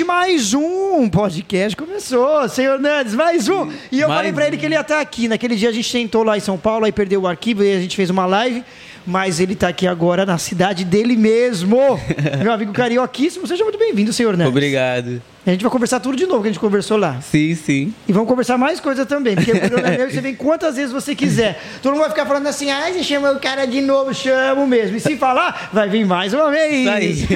[0.00, 3.70] gente, mais um podcast começou, senhor Nandes, mais um.
[3.92, 5.28] E eu Mais falei pra ele que ele ia estar aqui.
[5.28, 7.80] Naquele dia a gente tentou lá em São Paulo, aí perdeu o arquivo e a
[7.80, 8.64] gente fez uma live.
[9.06, 11.78] Mas ele tá aqui agora na cidade dele mesmo.
[12.42, 14.50] Meu amigo carioquíssimo, seja muito bem-vindo, senhor Nandes.
[14.52, 15.22] Obrigado.
[15.46, 17.18] A gente vai conversar tudo de novo que a gente conversou lá.
[17.22, 17.94] Sim, sim.
[18.06, 20.76] E vamos conversar mais coisa também, porque o programa é meu e você vem quantas
[20.76, 21.58] vezes você quiser.
[21.82, 24.98] Todo mundo vai ficar falando assim, ai, você chama o cara de novo, chamo mesmo.
[24.98, 26.80] E se falar, vai vir mais uma vez.
[26.80, 27.26] Isso aí.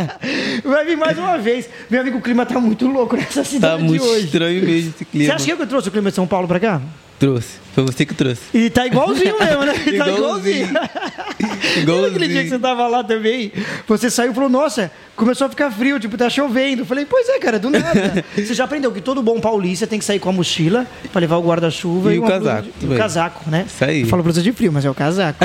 [0.64, 1.68] vai vir mais uma vez.
[1.90, 4.24] Meu amigo, o clima tá muito louco nessa Tá cidade muito de hoje.
[4.24, 5.26] estranho mesmo esse clima.
[5.26, 6.80] Você acha que eu que trouxe o clima de São Paulo pra cá?
[7.22, 7.62] Trouxe.
[7.72, 8.40] Foi você que trouxe.
[8.52, 9.72] E tá igualzinho mesmo, né?
[9.96, 10.66] Tá Igualzinho.
[10.66, 12.06] igualzinho.
[12.10, 13.52] Aquele dia que você tava lá também,
[13.86, 16.82] você saiu e falou, nossa, começou a ficar frio, tipo, tá chovendo.
[16.82, 18.24] Eu falei, pois é, cara, do nada.
[18.34, 21.36] você já aprendeu que todo bom paulista tem que sair com a mochila pra levar
[21.36, 23.66] o guarda-chuva E uma o casaco de- e o casaco, né?
[23.68, 24.00] Isso aí.
[24.00, 25.44] Eu falo blusa de frio, mas é o casaco.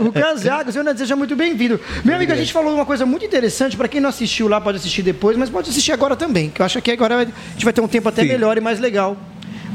[0.00, 1.78] o casaco, senhor Neto, seja muito bem-vindo.
[2.02, 4.78] Meu amigo, a gente falou uma coisa muito interessante, pra quem não assistiu lá, pode
[4.78, 7.74] assistir depois, mas pode assistir agora também, que eu acho que agora a gente vai
[7.74, 8.28] ter um tempo até Sim.
[8.28, 9.16] melhor e mais legal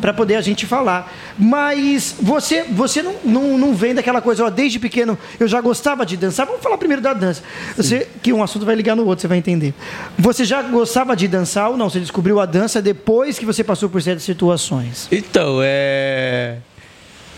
[0.01, 1.13] para poder a gente falar.
[1.37, 6.05] Mas você, você não, não, não vem daquela coisa, ó, desde pequeno eu já gostava
[6.05, 6.45] de dançar.
[6.45, 7.41] Vamos falar primeiro da dança.
[7.77, 9.73] Você, que um assunto vai ligar no outro, você vai entender.
[10.17, 11.89] Você já gostava de dançar ou não?
[11.89, 15.07] Você descobriu a dança depois que você passou por certas situações?
[15.11, 16.57] Então, é.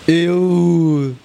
[0.08, 1.16] Eu.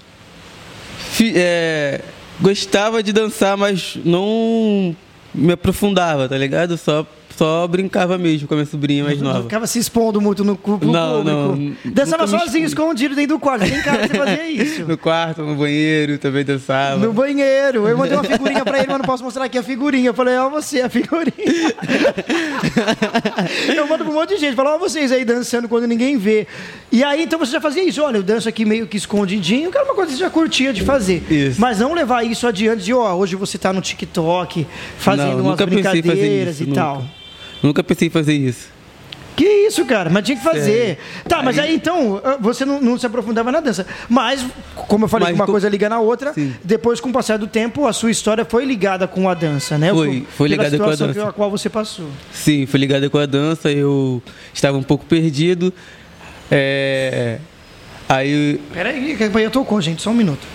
[1.12, 2.00] fi- é,
[2.40, 4.96] Gostava de dançar, mas não
[5.32, 6.76] me aprofundava, tá ligado?
[6.76, 7.06] Só,
[7.42, 9.42] só brincava mesmo com a minha sobrinha mais Não nova.
[9.42, 11.76] ficava se expondo muito no, cu- Não, público.
[11.84, 13.64] não, Dançava sozinho, escondido dentro do quarto.
[13.68, 14.84] Tem cara que você fazia isso.
[14.86, 16.98] No quarto, no banheiro, também dançava.
[17.04, 17.88] No banheiro.
[17.88, 20.10] Eu mandei uma figurinha pra ele, mas não posso mostrar aqui a figurinha.
[20.10, 21.32] Eu falei, ó, você, a figurinha.
[23.74, 24.54] eu mando pra um monte de gente.
[24.54, 26.46] Falo, ó, vocês aí dançando quando ninguém vê.
[26.92, 28.00] E aí, então você já fazia isso.
[28.02, 30.72] Olha, eu danço aqui meio que escondidinho, que era uma coisa que você já curtia
[30.72, 31.24] de fazer.
[31.28, 31.60] Isso.
[31.60, 34.64] Mas não levar isso adiante de, ó, hoje você tá no TikTok,
[34.96, 36.80] fazendo Não, umas brincadeiras isso, e nunca.
[36.80, 37.04] tal.
[37.62, 38.68] Nunca pensei em fazer isso.
[39.34, 40.10] Que isso, cara?
[40.10, 40.98] Mas tinha que fazer.
[41.26, 43.86] Tá, mas aí então, ah, você não, não se aprofundava na dança.
[44.06, 46.52] Mas, como eu falei, Mas uma co- coisa liga na outra, Sim.
[46.62, 49.90] depois, com o passar do tempo, a sua história foi ligada com a dança, né?
[49.90, 51.14] Foi, Com- foi pela ligada com a dança.
[51.14, 52.08] pela qual você passou.
[52.30, 55.72] Sim, fui ligado com a dança, eu estava um pouco perdido.
[56.50, 57.38] É,
[58.08, 60.46] Aí Peraí, que a campainha tocou, gente, só um minuto.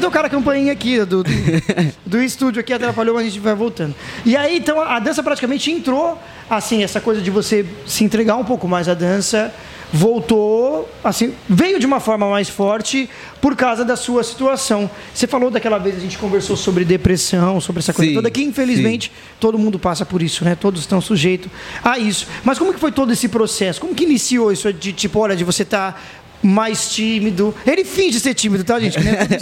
[0.00, 1.30] Que tocaram a campainha aqui do, do,
[2.06, 3.94] do estúdio aqui, atrapalhou, mas a gente vai voltando.
[4.24, 6.18] E aí, então, a dança praticamente entrou,
[6.48, 9.52] assim, essa coisa de você se entregar um pouco mais à dança,
[9.92, 13.10] voltou, assim, veio de uma forma mais forte
[13.42, 14.88] por causa da sua situação.
[15.12, 18.42] Você falou daquela vez, a gente conversou sobre depressão, sobre essa coisa Sim, toda, que
[18.42, 20.54] infelizmente todo mundo passa por isso, né?
[20.54, 21.50] Todos estão sujeitos
[21.84, 22.26] a isso.
[22.44, 23.80] Mas como que foi todo esse processo?
[23.80, 26.00] Como que iniciou isso de, tipo, olha, de você estar
[26.42, 27.54] mais tímido?
[27.66, 28.96] Ele finge ser tímido, tá, gente?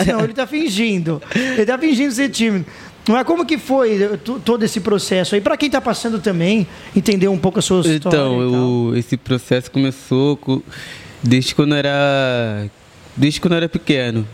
[0.06, 1.20] Não, é ele tá fingindo.
[1.34, 2.66] Ele tá fingindo ser tímido.
[3.08, 5.40] Mas como que foi to- todo esse processo aí?
[5.40, 9.70] Para quem tá passando também, entender um pouco a sua história Então, eu, esse processo
[9.70, 10.62] começou co-
[11.22, 12.66] desde quando eu era
[13.16, 14.26] desde quando eu era pequeno.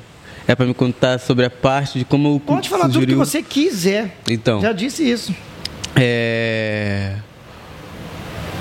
[0.46, 3.18] É para me contar sobre a parte de como eu Pode falar tudo que sugeriu-
[3.18, 4.18] você quiser.
[4.28, 5.34] Então, Já disse isso.
[5.94, 7.14] é,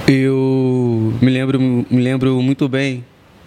[0.07, 3.03] eu me lembro me lembro muito bem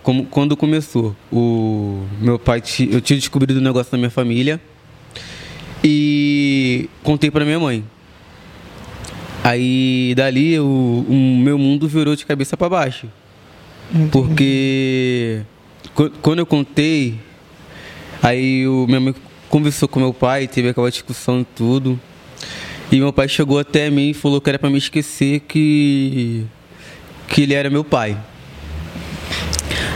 [0.07, 1.17] como quando começou.
[1.33, 2.63] O meu pai
[2.93, 4.61] eu tinha descobrido um negócio na minha família
[5.83, 7.83] e contei para minha mãe.
[9.43, 11.13] Aí dali o, o
[11.43, 13.09] meu mundo virou de cabeça para baixo.
[14.13, 15.43] Porque
[15.93, 17.19] qu- quando eu contei,
[18.23, 19.15] aí o minha mãe
[19.49, 21.99] conversou com meu pai, teve aquela discussão e tudo.
[22.93, 26.45] E meu pai chegou até mim e falou que era para me esquecer que
[27.27, 28.17] que ele era meu pai.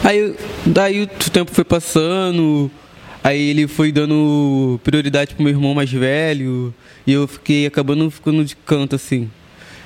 [0.02, 0.34] Aí
[0.64, 2.70] daí o tempo foi passando,
[3.22, 6.72] aí ele foi dando prioridade pro meu irmão mais velho,
[7.06, 9.30] e eu fiquei acabando ficando de canto assim.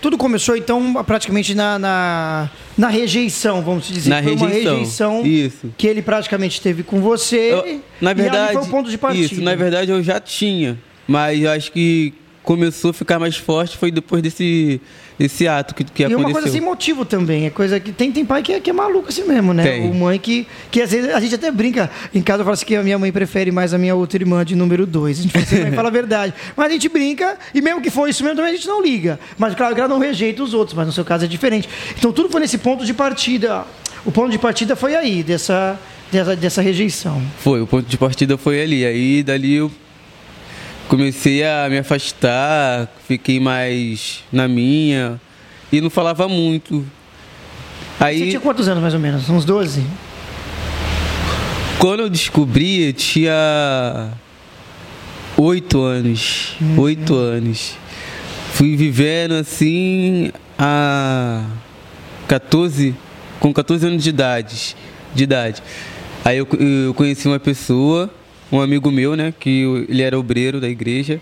[0.01, 4.11] Tudo começou, então, praticamente na, na, na rejeição, vamos dizer.
[4.11, 5.75] Na foi uma rejeição, rejeição isso.
[5.79, 7.53] que ele praticamente teve com você.
[7.55, 9.25] Eu- na verdade, foi o ponto de partida.
[9.25, 10.79] Isso, na verdade eu já tinha,
[11.09, 12.13] mas eu acho que
[12.45, 14.81] começou a ficar mais forte foi depois desse,
[15.19, 16.27] desse ato que, que E aconteceu.
[16.29, 17.47] uma coisa sem motivo também.
[17.47, 19.63] É coisa que tem, tem pai que é, que é maluco assim mesmo, né?
[19.63, 19.91] Tem.
[19.91, 21.91] O mãe que, que às vezes a gente até brinca.
[22.15, 24.45] Em casa eu falo assim que a minha mãe prefere mais a minha outra irmã
[24.45, 25.19] de número dois.
[25.19, 26.35] A gente fala assim, fala a verdade.
[26.55, 29.19] Mas a gente brinca, e mesmo que for isso mesmo, também a gente não liga.
[29.39, 31.69] Mas claro que ela não rejeita os outros, mas no seu caso é diferente.
[31.99, 33.65] Então tudo foi nesse ponto de partida.
[34.05, 35.81] O ponto de partida foi aí, dessa,
[36.13, 37.23] dessa, dessa rejeição.
[37.39, 38.85] Foi, o ponto de partida foi ali.
[38.85, 39.71] Aí dali eu
[40.89, 45.21] comecei a me afastar, fiquei mais na minha
[45.73, 46.85] e não falava muito.
[47.99, 49.29] Você Aí tinha quantos anos mais ou menos?
[49.29, 49.85] Uns 12?
[51.85, 54.11] quando eu descobri, eu tinha
[55.37, 56.57] oito anos.
[56.79, 57.77] Oito anos.
[58.55, 61.45] fui vivendo assim a
[62.27, 62.95] 14,
[63.39, 64.75] com 14 anos de idade.
[65.15, 65.63] De idade.
[66.25, 66.49] Aí eu,
[66.87, 68.09] eu conheci uma pessoa,
[68.59, 69.33] um amigo meu, né?
[69.39, 71.21] Que ele era obreiro da igreja.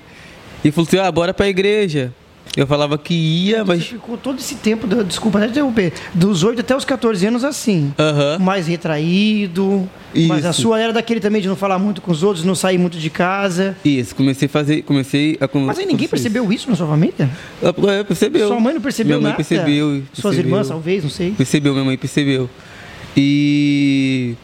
[0.64, 2.12] E falou assim: ah, bora pra igreja.
[2.56, 3.78] Eu falava que ia, mas.
[3.82, 7.44] Você ficou todo esse tempo, do- desculpa até interromper, dos 8 até os 14 anos
[7.44, 7.94] assim.
[7.98, 8.38] Aham.
[8.40, 9.88] Mais retraído.
[10.28, 10.60] Mas a Isso.
[10.62, 13.08] sua era daquele também de não falar muito com os outros, não sair muito de
[13.08, 13.74] casa.
[13.82, 14.82] Isso, comecei a fazer.
[14.82, 15.48] Comecei a.
[15.60, 17.30] Mas aí ninguém percebeu isso na sua família?
[17.62, 18.48] É, percebeu.
[18.48, 19.36] Sua mãe não percebeu Minha mãe nada?
[19.36, 20.02] percebeu.
[20.12, 20.44] Suas percebeu.
[20.50, 21.30] irmãs, talvez, não sei.
[21.30, 22.50] Percebeu, minha mãe percebeu.
[23.16, 24.34] E.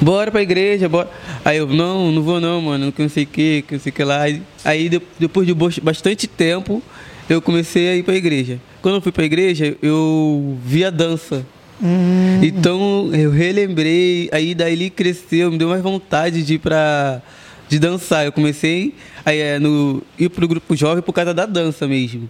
[0.00, 1.08] Bora pra igreja, bora.
[1.44, 3.90] Aí eu, não, não vou não, mano, que não sei o que, que não sei
[3.90, 4.22] o que lá.
[4.22, 6.82] Aí, aí de- depois de bastante tempo,
[7.28, 8.58] eu comecei a ir pra igreja.
[8.82, 11.46] Quando eu fui pra igreja, eu vi a dança.
[11.82, 17.20] Hum, Então eu relembrei, aí daí cresceu, me deu mais vontade de ir pra.
[17.68, 18.24] de dançar.
[18.26, 18.94] Eu comecei
[19.24, 22.28] a é, no, ir pro grupo jovem por causa da dança mesmo.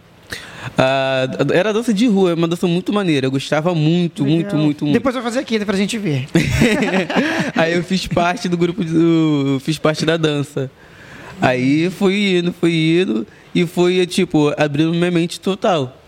[0.76, 3.26] Ah, era dança de rua, é uma dança muito maneira.
[3.26, 4.58] Eu gostava muito, muito, legal.
[4.58, 4.94] muito, muito.
[4.94, 6.26] Depois vai fazer aqui pra gente ver.
[7.54, 10.70] Aí eu fiz parte do grupo, do, fiz parte da dança.
[11.40, 16.00] Aí fui indo, fui indo e foi, tipo, abrindo minha mente total.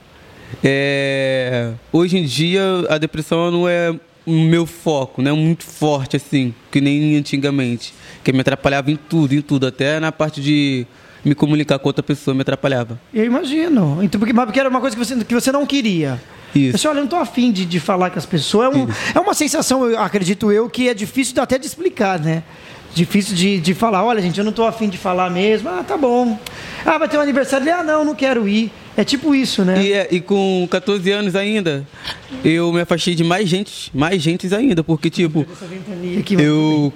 [0.62, 3.92] É, hoje em dia a depressão não é
[4.24, 7.92] o meu foco, não é muito forte assim, que nem antigamente.
[8.24, 10.86] Que me atrapalhava em tudo, em tudo, até na parte de
[11.26, 12.98] me comunicar com outra pessoa me atrapalhava.
[13.12, 13.98] Eu imagino.
[14.02, 16.20] Então, porque, mas porque era uma coisa que você, que você não queria.
[16.54, 16.78] Isso.
[16.78, 18.72] Você olha, eu não tô afim de, de falar com as pessoas.
[18.72, 22.42] É, um- é uma sensação, eu acredito eu, que é difícil até de explicar, né?
[22.94, 25.68] Difícil de, de falar, olha, gente, eu não tô afim de falar mesmo.
[25.68, 26.38] Ah, tá bom.
[26.84, 27.70] Ah, vai ter um aniversário.
[27.74, 28.70] Ah, não, não quero ir.
[28.96, 29.82] É tipo isso, né?
[29.82, 31.86] E, é, e com 14 anos ainda,
[32.42, 35.44] eu me afastei de mais gente, mais gente ainda, porque tipo,
[36.38, 36.90] eu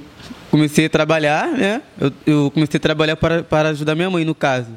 [0.51, 1.81] comecei a trabalhar, né?
[1.99, 4.71] Eu, eu comecei a trabalhar para, para ajudar minha mãe, no caso.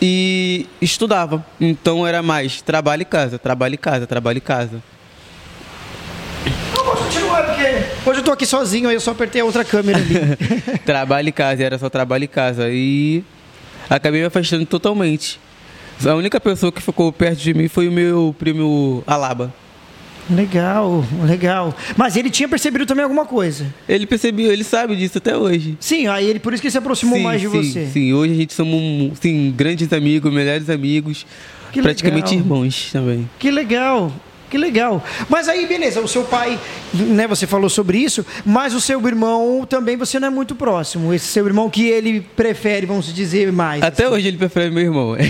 [0.00, 1.44] E estudava.
[1.60, 4.82] Então era mais trabalho e casa, trabalho e casa, trabalho e casa.
[6.74, 9.64] Não, posso continuar, porque hoje eu tô aqui sozinho, aí eu só apertei a outra
[9.64, 10.14] câmera ali.
[10.84, 12.68] trabalho e casa, era só trabalho e casa.
[12.70, 13.24] E
[13.88, 15.40] acabei me afastando totalmente.
[16.04, 19.52] A única pessoa que ficou perto de mim foi o meu primo Alaba.
[20.30, 21.74] Legal, legal.
[21.96, 23.66] Mas ele tinha percebido também alguma coisa.
[23.88, 25.76] Ele percebeu, ele sabe disso até hoje.
[25.80, 27.86] Sim, aí ele por isso que ele se aproximou sim, mais de sim, você.
[27.86, 31.26] Sim, hoje a gente somos sim, grandes amigos, melhores amigos,
[31.72, 32.44] Que praticamente legal.
[32.44, 33.28] irmãos também.
[33.38, 34.12] Que legal.
[34.48, 35.04] Que legal.
[35.28, 36.58] Mas aí, beleza, o seu pai,
[36.94, 41.12] né, você falou sobre isso, mas o seu irmão também você não é muito próximo.
[41.12, 43.82] Esse seu irmão que ele prefere, vamos dizer, mais.
[43.82, 45.16] Até hoje ele prefere meu irmão.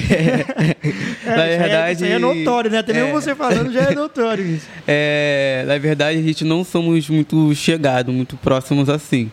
[1.27, 1.93] É, na isso aí é- verdade.
[1.97, 2.79] Isso aí é notório, né?
[2.79, 4.67] Até mesmo é, você falando já é notório isso.
[4.87, 9.31] é, na verdade, a gente não somos muito chegados, muito próximos assim.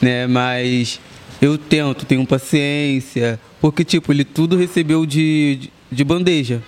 [0.00, 0.26] Né?
[0.26, 1.00] Mas
[1.40, 3.38] eu tento, tenho paciência.
[3.60, 6.60] Porque, tipo, ele tudo recebeu de, de, de bandeja.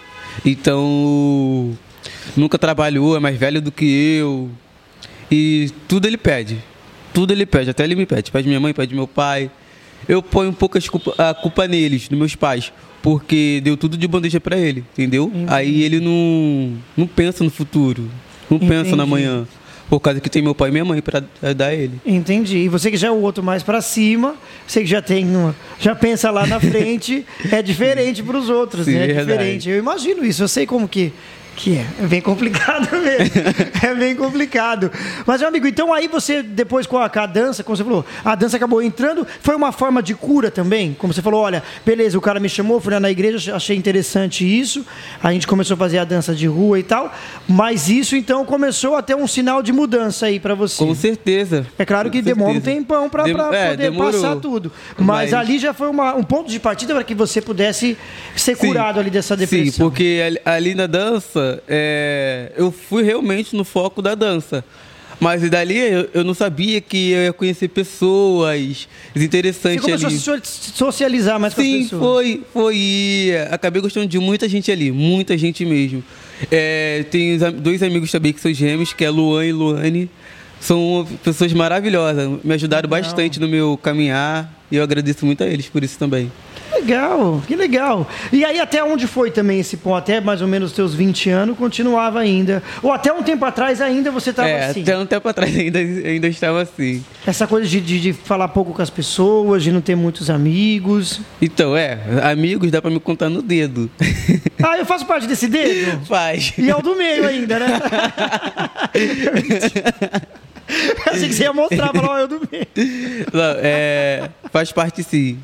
[0.45, 1.77] Então,
[2.37, 3.85] nunca trabalhou, é mais velho do que
[4.19, 4.51] eu.
[5.31, 6.59] E tudo ele pede.
[7.13, 8.31] Tudo ele pede, até ele me pede.
[8.31, 9.51] Pede minha mãe, pede meu pai.
[10.09, 12.73] Eu ponho um pouco culpa- a culpa neles, nos meus pais.
[13.03, 15.31] Porque deu tudo de bandeja pra ele, entendeu?
[15.49, 18.11] Aí ele não, não pensa no futuro.
[18.51, 18.97] Não pensa Entendi.
[18.97, 19.47] na manhã.
[19.89, 21.23] Por causa que tem meu pai e minha mãe pra
[21.55, 22.01] dar ele.
[22.07, 22.57] Entendi.
[22.59, 24.35] E você que já é o outro mais pra cima,
[24.67, 28.93] você que já tem, uma- já pensa lá na frente, é diferente pros outros, Sim,
[28.95, 29.05] né?
[29.05, 29.27] É verdade.
[29.33, 29.69] diferente.
[29.69, 31.13] Eu imagino isso, eu sei como que
[31.57, 31.87] que é.
[32.03, 33.43] É bem complicado mesmo.
[33.83, 34.91] é bem complicado.
[35.27, 38.05] Mas, meu amigo, então aí você, depois com a, com a dança, como você falou,
[38.25, 40.95] a dança acabou entrando, foi uma forma de cura também?
[40.99, 44.45] Como você falou, olha, beleza, o cara me chamou, fui lá na igreja, achei interessante
[44.45, 44.85] isso,
[45.23, 47.13] a gente começou a fazer a dança de rua e tal,
[47.49, 50.85] mas isso então começou a ter um sinal de mudança aí pra você.
[50.85, 51.67] Com certeza.
[51.79, 52.77] É claro que Com demora um certeza.
[52.77, 54.13] tempão para Dem- é, poder demorou.
[54.13, 54.73] passar tudo.
[54.99, 57.97] Mas, Mas- ali já foi uma- um ponto de partida para que você pudesse
[58.37, 58.67] ser Sim.
[58.69, 59.73] curado ali dessa depressão.
[59.73, 64.65] Sim, porque ali- ali na dança, é, eu fui realmente no foco da dança.
[65.21, 70.43] Mas dali eu, eu não sabia que eu ia conhecer pessoas Você interessantes começou ali.
[70.43, 72.03] a so- socializar mais com as Sim, pessoas.
[72.03, 73.31] foi, foi.
[73.51, 76.03] Acabei gostando de muita gente ali, muita gente mesmo.
[76.51, 80.11] É, tem dois amigos também que são gêmeos, que é Luan e Luane.
[80.61, 85.67] São pessoas maravilhosas, me ajudaram bastante no meu caminhar e eu agradeço muito a eles
[85.69, 86.31] por isso também.
[86.73, 88.09] Legal, que legal.
[88.33, 89.97] E aí até onde foi também esse ponto?
[89.97, 92.63] Até mais ou menos os teus 20 anos, continuava ainda.
[92.83, 94.83] Ou até um tempo atrás ainda você estava é, assim?
[94.83, 97.05] até um tempo atrás ainda, ainda estava assim.
[97.27, 101.21] Essa coisa de, de, de falar pouco com as pessoas, de não ter muitos amigos.
[101.41, 103.91] Então, é, amigos dá pra me contar no dedo.
[104.67, 106.07] Ah, eu faço parte desse dedo?
[106.07, 106.55] Faz.
[106.57, 107.67] E é o do meio ainda, né?
[111.07, 112.67] Achei que você ia mostrar, falar, é o do meio.
[113.31, 115.39] Não, é, faz parte sim.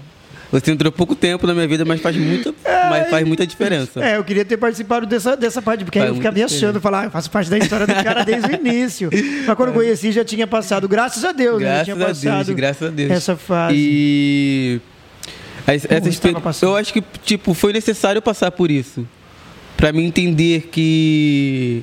[0.53, 2.53] Você entrou pouco tempo na minha vida, mas faz muita,
[2.91, 4.05] mas faz muita diferença.
[4.05, 6.81] É, eu queria ter participado dessa, dessa parte, porque aí Faz eu ficava me achando,
[6.81, 9.11] falar, ah, eu faço parte da história do cara desde o início.
[9.47, 11.67] Mas quando eu conheci, já tinha passado, graças a Deus, né?
[11.67, 13.11] Já Graças tinha a passado Deus, graças a Deus.
[13.13, 13.75] essa fase.
[13.79, 14.81] E
[15.67, 19.07] essa, essa experiência- eu acho que tipo foi necessário passar por isso
[19.77, 21.83] Pra mim entender que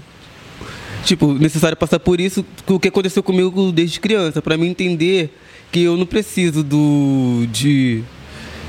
[1.05, 5.33] tipo necessário passar por isso o que aconteceu comigo desde criança Pra mim entender
[5.71, 8.03] que eu não preciso do de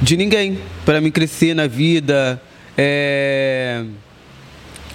[0.00, 2.40] de ninguém Pra mim crescer na vida
[2.76, 3.84] é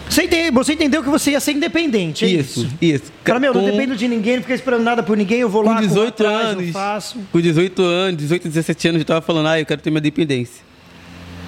[0.10, 2.66] Você, ente- você entendeu que você ia ser independente, é isso?
[2.66, 5.40] isso isso Cara, meu, não Com- dependo de ninguém, não fico esperando nada por ninguém,
[5.40, 7.20] eu vou lá, com corro 18 atrás, eu anos faço.
[7.32, 10.62] com 18 anos 18 17 anos eu tava falando ah eu quero ter minha dependência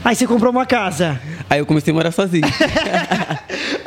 [0.06, 1.20] Aí você comprou uma casa.
[1.50, 2.46] Aí eu comecei a morar sozinho.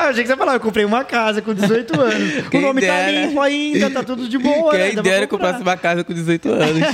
[0.01, 2.49] Ah, eu achei que você ia falar, eu comprei uma casa com 18 anos.
[2.51, 3.11] Quem o nome tá dera.
[3.27, 4.73] limpo ainda, tá tudo de boa.
[4.73, 4.85] né?
[4.87, 6.89] Quem pra dera que eu comprasse uma casa com 18 anos.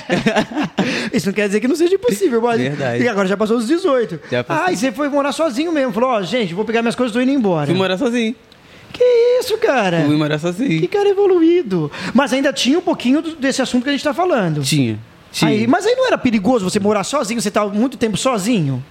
[1.13, 2.59] Isso não quer dizer que não seja impossível, mas.
[2.59, 3.05] Verdade.
[3.05, 4.21] E agora já passou os 18.
[4.31, 4.65] Já passou.
[4.67, 5.93] Ah, e você foi morar sozinho mesmo.
[5.93, 7.67] Falou, ó, gente, vou pegar minhas coisas e tô indo embora.
[7.67, 8.35] Fui morar sozinho.
[8.91, 9.05] Que
[9.41, 10.03] isso, cara?
[10.07, 10.89] Fui morar Que sozinho.
[10.89, 11.93] cara evoluído.
[12.15, 14.63] Mas ainda tinha um pouquinho desse assunto que a gente tá falando.
[14.63, 14.99] Tinha.
[15.35, 15.51] Tinha.
[15.51, 17.43] Aí, mas aí não era perigoso você morar sozinho?
[17.43, 18.83] Você tava muito tempo sozinho?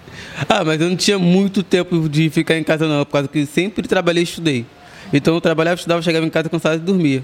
[0.50, 3.46] Ah, mas eu não tinha muito tempo de ficar em casa não, por causa que
[3.46, 4.66] sempre trabalhei e estudei.
[5.14, 7.24] Então eu trabalhava, estudava, chegava em casa cansado e dormia.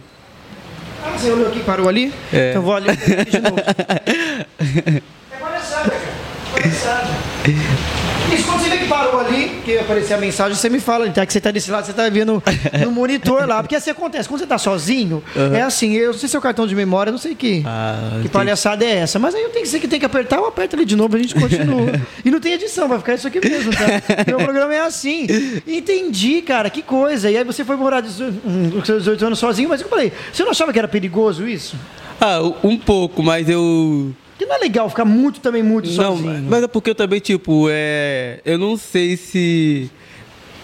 [1.04, 2.14] Ah, você olhou aqui e parou ali?
[2.32, 2.52] É.
[2.52, 3.58] Então vou olhar aqui de novo.
[5.32, 6.14] É palhaçada, cara.
[6.54, 8.09] Palhaçada.
[8.34, 11.26] Isso, quando você vê que parou ali, que aparecer a mensagem, você me fala, tá?
[11.26, 12.42] Que você tá desse lado, você tá vendo
[12.84, 13.62] no monitor lá.
[13.62, 16.42] Porque assim acontece, quando você tá sozinho, é assim, eu não sei se é o
[16.42, 17.64] cartão de memória, não sei que.
[17.66, 19.18] Ah, que palhaçada é essa?
[19.18, 21.16] Mas aí eu tenho que ser que tem que apertar, eu aperto ali de novo,
[21.16, 21.92] a gente continua.
[22.24, 24.26] e não tem edição, vai ficar isso aqui mesmo, tá?
[24.28, 25.28] Meu programa é assim.
[25.68, 27.30] Entendi, cara, que coisa.
[27.32, 30.44] E aí você foi morar hum, com seus 18 anos sozinho, mas eu falei, você
[30.44, 31.76] não achava que era perigoso isso?
[32.22, 34.14] Ah, um pouco, mas eu.
[34.40, 36.48] Que não é legal ficar muito também muito Não, sozinho.
[36.50, 38.40] mas é porque eu também, tipo, é.
[38.46, 39.92] Eu não sei se.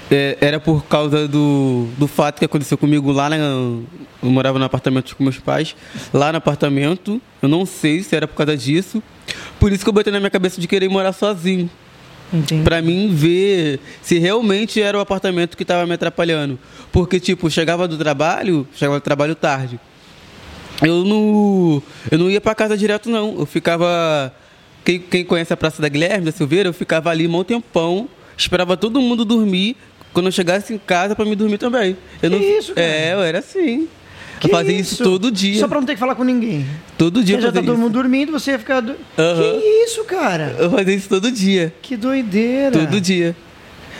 [0.09, 3.35] é, era por causa do, do fato que aconteceu comigo lá na.
[3.35, 3.85] Eu
[4.23, 5.75] morava no apartamento com meus pais.
[6.13, 7.21] Lá no apartamento.
[7.41, 9.03] Eu não sei se era por causa disso.
[9.59, 11.69] Por isso que eu botei na minha cabeça de querer morar sozinho.
[12.33, 12.63] Entendi.
[12.63, 16.57] Pra mim ver se realmente era o apartamento que tava me atrapalhando.
[16.93, 19.79] Porque, tipo, chegava do trabalho, chegava do trabalho tarde.
[20.81, 23.39] Eu não, eu não ia pra casa direto, não.
[23.39, 24.33] Eu ficava.
[24.83, 28.77] Quem, quem conhece a Praça da Guilherme, da Silveira, eu ficava ali um tempão, esperava
[28.77, 29.75] todo mundo dormir.
[30.13, 31.97] Quando eu chegasse em casa, pra me dormir também.
[32.21, 32.87] Eu Que não, isso, cara?
[32.87, 33.87] É, eu era assim.
[34.39, 35.03] Que eu fazia isso?
[35.03, 35.59] todo dia.
[35.59, 36.65] Só pra não ter que falar com ninguém.
[36.97, 37.77] Todo dia eu já tá todo isso.
[37.77, 38.81] mundo dormindo, você ia ficar.
[38.81, 38.95] Do...
[39.17, 39.59] Aham.
[39.59, 40.55] Que isso, cara?
[40.57, 41.73] Eu fazia isso todo dia.
[41.81, 42.71] Que doideira.
[42.71, 43.35] Todo dia.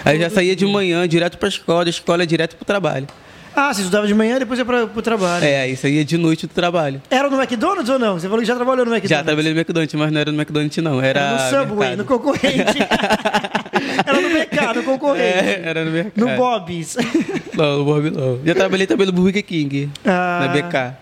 [0.03, 3.07] Aí eu já saía de manhã, direto pra escola, da escola direto pro trabalho.
[3.55, 5.45] Ah, você estudava de manhã e depois ia pra, pro trabalho.
[5.45, 7.01] É, aí saía de noite do trabalho.
[7.09, 8.15] Era no McDonald's ou não?
[8.19, 9.09] Você falou que já trabalhou no McDonald's.
[9.09, 11.01] Já trabalhei no McDonald's, mas não era no McDonald's, não.
[11.01, 11.97] Era, Era no Subway, mercado.
[11.97, 12.77] no concorrente.
[14.05, 15.23] Era no mercado, no concorrente.
[15.23, 16.13] É, era no mercado.
[16.25, 16.95] No Bob's.
[17.55, 18.39] Não, no Bob não.
[18.45, 20.39] Já trabalhei também no Burger King, Ah.
[20.41, 20.97] na BK.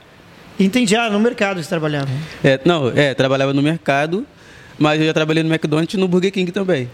[0.59, 2.07] Entendi, ah, no mercado você trabalhava.
[2.43, 4.23] É, não, é, trabalhava no mercado,
[4.77, 6.87] mas eu já trabalhei no McDonald's e no Burger King também.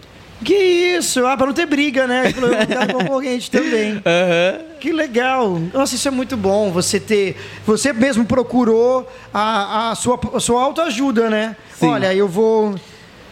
[0.44, 1.26] Que isso?
[1.26, 2.32] Ah, pra não ter briga, né?
[2.36, 4.00] Mercado concorrente também.
[4.04, 4.64] Aham.
[4.80, 5.60] Que legal.
[5.72, 6.70] Nossa, isso é muito bom.
[6.70, 7.36] Você ter.
[7.66, 11.56] Você mesmo procurou a, a sua, a sua autoajuda, né?
[11.78, 11.88] Sim.
[11.88, 12.74] Olha, eu vou.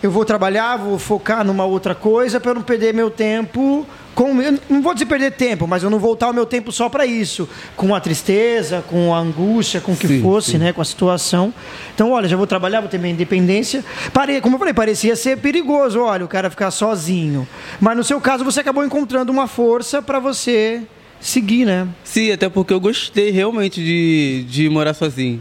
[0.01, 3.85] Eu vou trabalhar, vou focar numa outra coisa para não perder meu tempo
[4.19, 4.43] com.
[4.43, 7.07] eu não vou dizer perder tempo, mas eu não voltar o meu tempo só para
[7.07, 7.49] isso.
[7.77, 10.59] Com a tristeza, com a angústia, com o que Sim, fosse, sim.
[10.59, 10.73] né?
[10.73, 11.55] Com a situação.
[11.95, 13.85] Então, olha, já vou trabalhar, vou ter minha independência.
[14.13, 14.41] Pare...
[14.41, 17.47] Como eu falei, parecia ser perigoso, olha, o cara ficar sozinho.
[17.81, 20.83] Mas no seu caso, você acabou encontrando uma força para você
[21.21, 21.87] seguir, né?
[22.03, 25.41] Sim, até porque eu gostei realmente de, de morar sozinho.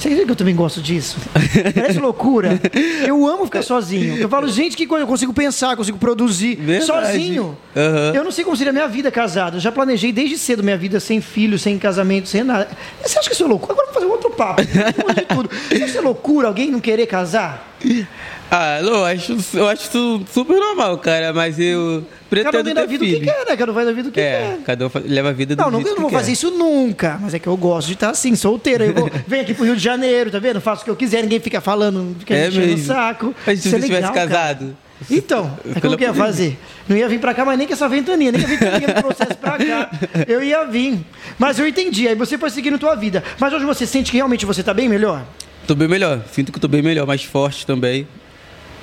[0.00, 1.18] Você acredita que eu também gosto disso?
[1.74, 2.58] Parece loucura.
[3.06, 4.16] Eu amo ficar sozinho.
[4.16, 6.86] Eu falo, gente, que coisa, eu consigo pensar, consigo produzir Verdade.
[6.86, 7.54] sozinho.
[7.76, 8.12] Aham.
[8.14, 9.58] Eu não sei como seria a minha vida casado.
[9.58, 12.66] Eu já planejei desde cedo minha vida sem filho, sem casamento, sem nada.
[13.04, 13.74] Você acha que isso é loucura?
[13.74, 14.62] Agora vou fazer outro papo.
[14.62, 15.50] um de tudo.
[15.50, 17.69] Você acha que isso é loucura alguém não querer casar?
[18.50, 22.64] Ah, não, eu acho, eu acho isso super normal, cara, mas eu Cada um pretendo
[22.64, 23.56] tem da ter vida o que quer, né?
[23.56, 24.58] Cada um vai da vida o que É, quer.
[24.64, 26.32] cada um leva a vida do Não, não, jeito eu não vou que fazer quer.
[26.32, 28.84] isso nunca, mas é que eu gosto de estar assim, solteiro.
[28.84, 30.60] Eu vou, venho aqui pro Rio de Janeiro, tá vendo?
[30.60, 32.86] Faço o que eu quiser, ninguém fica falando, fica É enchendo o mesmo.
[32.86, 33.34] saco.
[33.46, 34.28] Mas se Isso é você tivesse cara.
[34.28, 34.76] casado.
[35.10, 36.14] Então, é como que ia pandemia.
[36.26, 36.58] fazer?
[36.88, 38.94] Não ia vir pra cá, mas nem com essa ventania, nem com a ventania do
[39.02, 39.90] processo pra cá.
[40.28, 40.98] Eu ia vir.
[41.38, 43.22] Mas eu entendi, aí você foi seguindo tua vida.
[43.38, 45.22] Mas hoje você sente que realmente você tá bem melhor?
[45.66, 46.20] Tô bem melhor.
[46.32, 48.06] Sinto que tô bem melhor, mais forte também.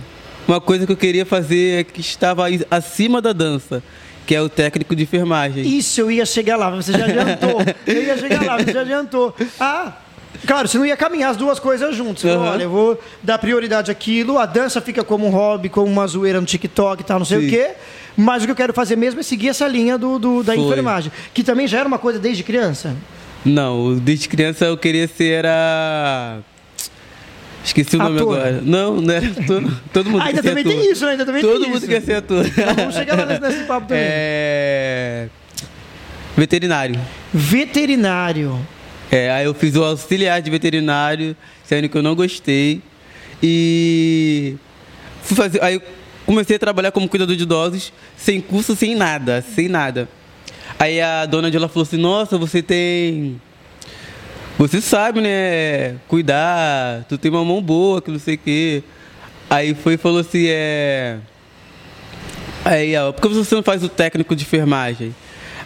[0.47, 3.83] uma coisa que eu queria fazer que estava acima da dança,
[4.27, 5.65] que é o técnico de enfermagem.
[5.67, 7.61] Isso, eu ia chegar lá, você já adiantou.
[7.87, 9.35] eu ia chegar lá, você já adiantou.
[9.59, 9.93] Ah,
[10.47, 12.25] claro, você não ia caminhar as duas coisas juntas.
[12.25, 12.51] Aham.
[12.53, 16.41] Olha, eu vou dar prioridade àquilo, a dança fica como um hobby, como uma zoeira
[16.41, 17.47] no TikTok e tal, não sei Sim.
[17.47, 17.71] o quê.
[18.17, 20.63] Mas o que eu quero fazer mesmo é seguir essa linha do, do- da Foi.
[20.65, 21.11] enfermagem.
[21.33, 22.95] Que também já era uma coisa desde criança.
[23.45, 26.39] Não, desde criança eu queria ser era
[27.65, 28.35] Esqueci o nome Ator.
[28.37, 28.61] agora.
[28.63, 29.73] Não, não era ator.
[29.93, 30.83] Todo mundo Ah, ainda quer ser também ator.
[30.83, 31.11] tem isso, né?
[31.13, 31.87] Ainda também Todo tem mundo isso.
[31.89, 32.47] quer ser ator.
[32.47, 34.03] Então vamos chegar lá nesse, papo também.
[34.05, 35.29] É...
[36.37, 37.01] Veterinário.
[37.33, 38.59] Veterinário.
[39.11, 42.81] É, aí eu fiz o auxiliar de veterinário, sendo que eu não gostei.
[43.43, 44.57] E
[45.23, 45.63] fui fazer.
[45.63, 45.81] Aí
[46.25, 50.09] comecei a trabalhar como cuidador de idosos, sem curso, sem nada, sem nada.
[50.79, 53.41] Aí a dona de lá falou assim, nossa, você tem.
[54.59, 55.97] Você sabe, né?
[56.09, 58.83] Cuidar, tu tem uma mão boa, que não sei o quê.
[59.51, 61.19] Aí foi e falou assim, é.
[62.65, 65.15] Aí, ó, por que você não faz o técnico de enfermagem?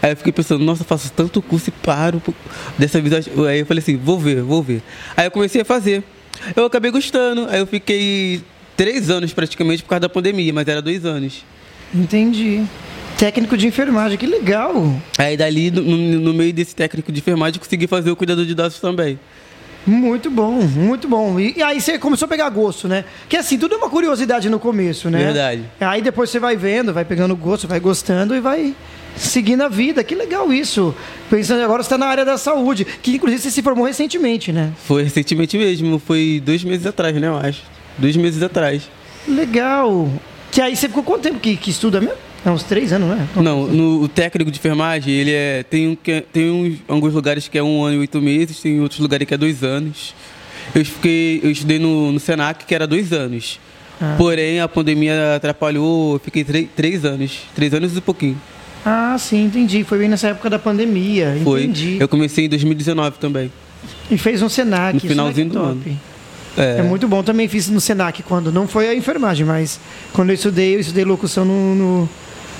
[0.02, 2.22] Aí eu fiquei pensando, nossa, faço tanto curso e paro.
[2.78, 4.82] Dessa acho- aí eu falei assim, vou ver, vou ver.
[5.16, 6.02] Aí eu comecei a fazer.
[6.54, 7.46] Eu acabei gostando.
[7.50, 8.42] Aí eu fiquei
[8.76, 11.44] três anos praticamente por causa da pandemia, mas era dois anos.
[11.94, 12.64] Entendi.
[13.18, 14.92] Técnico de enfermagem, que legal.
[15.16, 18.78] Aí dali, no, no- meio desse técnico de enfermagem, consegui fazer o cuidador de idosos
[18.78, 19.18] também.
[19.86, 21.38] Muito bom, muito bom.
[21.40, 23.04] E, e aí você começou a pegar gosto, né?
[23.28, 25.18] Que assim, tudo é uma curiosidade no começo, né?
[25.18, 25.62] Verdade.
[25.80, 28.74] Aí depois você vai vendo, vai pegando gosto, vai gostando e vai
[29.16, 30.02] seguindo a vida.
[30.04, 30.94] Que legal isso.
[31.30, 34.72] Pensando agora você está na área da saúde, que inclusive você se formou recentemente, né?
[34.84, 37.62] Foi recentemente mesmo, foi dois meses atrás, né, eu acho.
[37.96, 38.90] Dois meses atrás.
[39.26, 40.10] Legal.
[40.50, 42.25] Que aí você ficou quanto tempo que, que estuda mesmo?
[42.46, 43.28] É uns três anos, né?
[43.34, 45.64] Não, no, o técnico de enfermagem, ele é.
[45.68, 48.60] Tem, um, que é- tem uns, alguns lugares que é um ano e oito meses,
[48.60, 50.14] tem outros lugares que é dois anos.
[50.72, 53.58] Eu, fiquei, eu estudei no, no Senac, que era dois anos.
[54.00, 54.14] Ah.
[54.16, 57.40] Porém, a pandemia atrapalhou, eu fiquei três, três anos.
[57.52, 58.40] Três anos e pouquinho.
[58.84, 59.82] Ah, sim, entendi.
[59.82, 61.36] Foi bem nessa época da pandemia.
[61.42, 61.64] Foi.
[61.64, 61.96] Entendi.
[61.98, 63.50] Eu comecei em 2019 também.
[64.08, 64.94] E fez um Senac.
[64.94, 65.96] No finalzinho é do top.
[66.56, 67.24] É, É muito bom.
[67.24, 69.80] Também fiz no Senac quando não foi a enfermagem, mas
[70.12, 72.08] quando eu estudei, eu estudei locução no, no,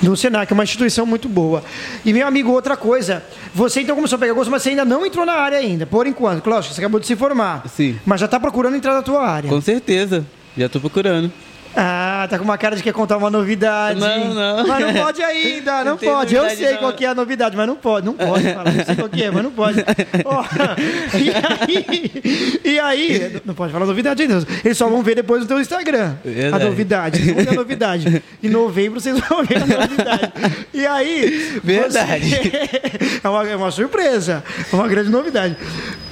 [0.01, 1.63] no Senac, é uma instituição muito boa.
[2.05, 5.05] E meu amigo, outra coisa, você então começou a pegar gosto, mas você ainda não
[5.05, 6.47] entrou na área ainda, por enquanto.
[6.47, 7.63] Lógico, você acabou de se formar.
[7.67, 7.97] Sim.
[8.05, 9.49] Mas já está procurando entrar na tua área.
[9.49, 10.25] Com certeza.
[10.57, 11.31] Já tô procurando.
[11.79, 13.99] Ah, tá com uma cara de que quer contar uma novidade.
[13.99, 14.67] Não, não.
[14.67, 16.33] Mas não pode ainda, não, Não pode.
[16.33, 16.77] Eu sei não.
[16.79, 18.73] qual que é a novidade, mas não pode, não pode falar.
[18.73, 19.79] Não sei qual que é, mas não pode.
[20.25, 20.43] Ó,
[21.13, 24.43] e aí, e aí, não pode falar novidade ainda.
[24.65, 26.15] Eles só vão ver depois no teu Instagram.
[26.25, 26.63] Verdade.
[26.63, 27.19] A novidade.
[27.33, 28.23] Ver a novidade.
[28.41, 30.31] Em novembro vocês vão ver a novidade.
[30.73, 31.59] E aí.
[31.63, 32.29] Verdade.
[32.29, 34.43] você- É, uma, é uma surpresa.
[34.71, 35.57] É uma grande novidade.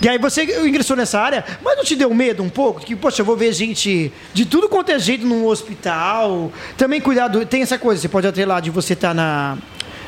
[0.01, 2.82] E aí você ingressou nessa área, mas não te deu medo um pouco?
[2.82, 6.52] Que, poxa, eu vou ver gente de tudo quanto é jeito num hospital.
[6.78, 9.58] Também cuidado, tem essa coisa, você pode atrelar de você estar na.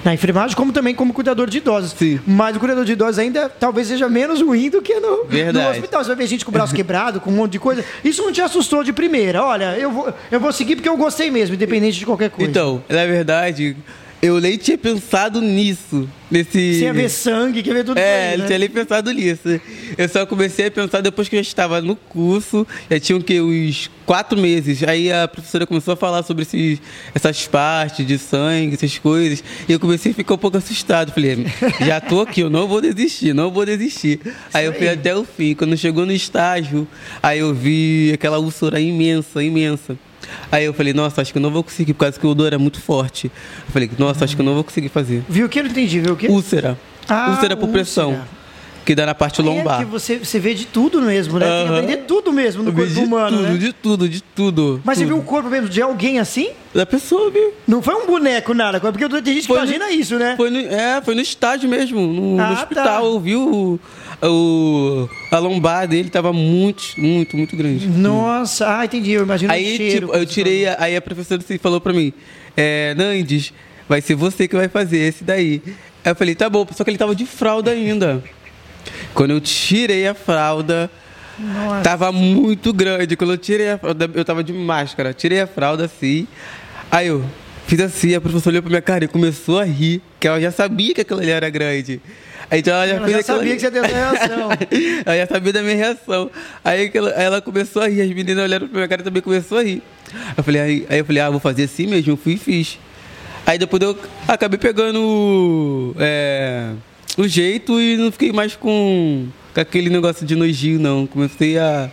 [0.05, 1.91] Na enfermagem, como também como cuidador de idosos.
[1.91, 2.19] Sim.
[2.25, 6.03] Mas o cuidador de idosos ainda talvez seja menos ruim do que no, no hospital.
[6.03, 7.83] Você vai ver gente com o braço quebrado, com um monte de coisa.
[8.03, 9.43] Isso não te assustou de primeira.
[9.43, 12.49] Olha, eu vou, eu vou seguir porque eu gostei mesmo, independente de qualquer coisa.
[12.49, 13.75] Então, na verdade,
[14.21, 16.07] eu nem tinha pensado nisso.
[16.29, 16.79] Nesse.
[16.79, 18.47] Sem haver sangue, quer ver tudo É, isso aí, não né?
[18.47, 19.61] tinha nem pensado nisso.
[19.97, 23.39] Eu só comecei a pensar depois que eu já estava no curso, já tinham que
[23.39, 24.83] uns quatro meses.
[24.83, 26.81] Aí a professora começou a falar sobre esses,
[27.15, 29.41] essas partes de sangue, essas coisas.
[29.69, 31.13] E eu comecei a ficar um pouco assustado.
[31.13, 31.45] Falei,
[31.85, 34.19] já tô aqui, eu não vou desistir, não vou desistir.
[34.53, 35.53] Aí eu fui até o fim.
[35.55, 36.85] Quando chegou no estágio,
[37.23, 39.97] aí eu vi aquela úlcera imensa, imensa.
[40.51, 42.53] Aí eu falei, nossa, acho que eu não vou conseguir, por causa que o odor
[42.53, 43.31] é muito forte.
[43.67, 45.23] Eu falei, nossa, acho que eu não vou conseguir fazer.
[45.27, 45.99] Viu o que eu não entendi?
[45.99, 46.27] Viu o que?
[46.27, 46.77] Úlcera.
[47.07, 48.21] Ah, úlcera por pressão.
[48.87, 49.79] Que dá na parte É lombar.
[49.79, 51.45] que você, você vê de tudo mesmo, né?
[51.45, 53.57] Tem que aprender tudo mesmo no corpo de humano, tudo, né?
[53.57, 54.81] de tudo, de tudo.
[54.85, 55.13] Mas você tudo.
[55.15, 56.51] viu o corpo mesmo de alguém assim?
[56.73, 57.51] Da pessoa, viu?
[57.67, 58.79] Não foi um boneco, nada.
[58.79, 60.35] Porque tem gente que Foi imagina no- isso, né?
[60.37, 62.85] Foi no, é, foi no estádio mesmo, no, no Ah, hospital.
[62.85, 63.01] tá.
[63.03, 63.77] Eu vi o,
[65.31, 67.87] a lombar dele, tava muito, muito, muito grande.
[67.87, 69.11] Nossa, ah, entendi.
[69.11, 70.07] Eu imagino o Aí, cheiro.
[70.07, 72.13] tipo, eu tirei, a- aí a professora assim, falou pra mim,
[72.55, 73.51] é, Nandes,
[73.89, 75.61] vai ser você que vai fazer esse daí.
[76.05, 78.23] Aí eu falei, tá bom, só que ele tava de fralda ainda.
[79.13, 80.89] Quando eu tirei a fralda,
[81.39, 81.81] Nossa.
[81.81, 83.15] Tava muito grande.
[83.15, 85.13] Quando eu tirei a fralda, eu tava de máscara.
[85.13, 86.27] Tirei a fralda assim.
[86.91, 87.23] Aí eu
[87.67, 90.01] fiz assim, a professora olhou pra minha cara e começou a rir.
[90.19, 92.01] Que ela já sabia que aquilo ali era grande.
[92.49, 94.49] Aí então ela já Ela já sabia que você ter essa reação.
[95.05, 96.31] ela já sabia da minha reação.
[96.63, 99.21] Aí, ela, aí ela começou a rir, as meninas olharam pra minha cara e também
[99.21, 99.83] começou a rir.
[100.35, 102.79] Eu falei, aí, aí eu falei, ah, vou fazer assim mesmo, eu fui e fiz.
[103.45, 103.97] Aí depois eu
[104.27, 106.71] acabei pegando é,
[107.17, 111.05] o jeito e não fiquei mais com, com aquele negócio de nojinho, não.
[111.07, 111.89] Comecei a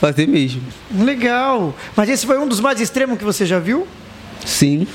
[0.00, 0.62] fazer mesmo.
[1.00, 1.74] Legal.
[1.96, 3.86] Mas esse foi um dos mais extremos que você já viu?
[4.44, 4.86] Sim.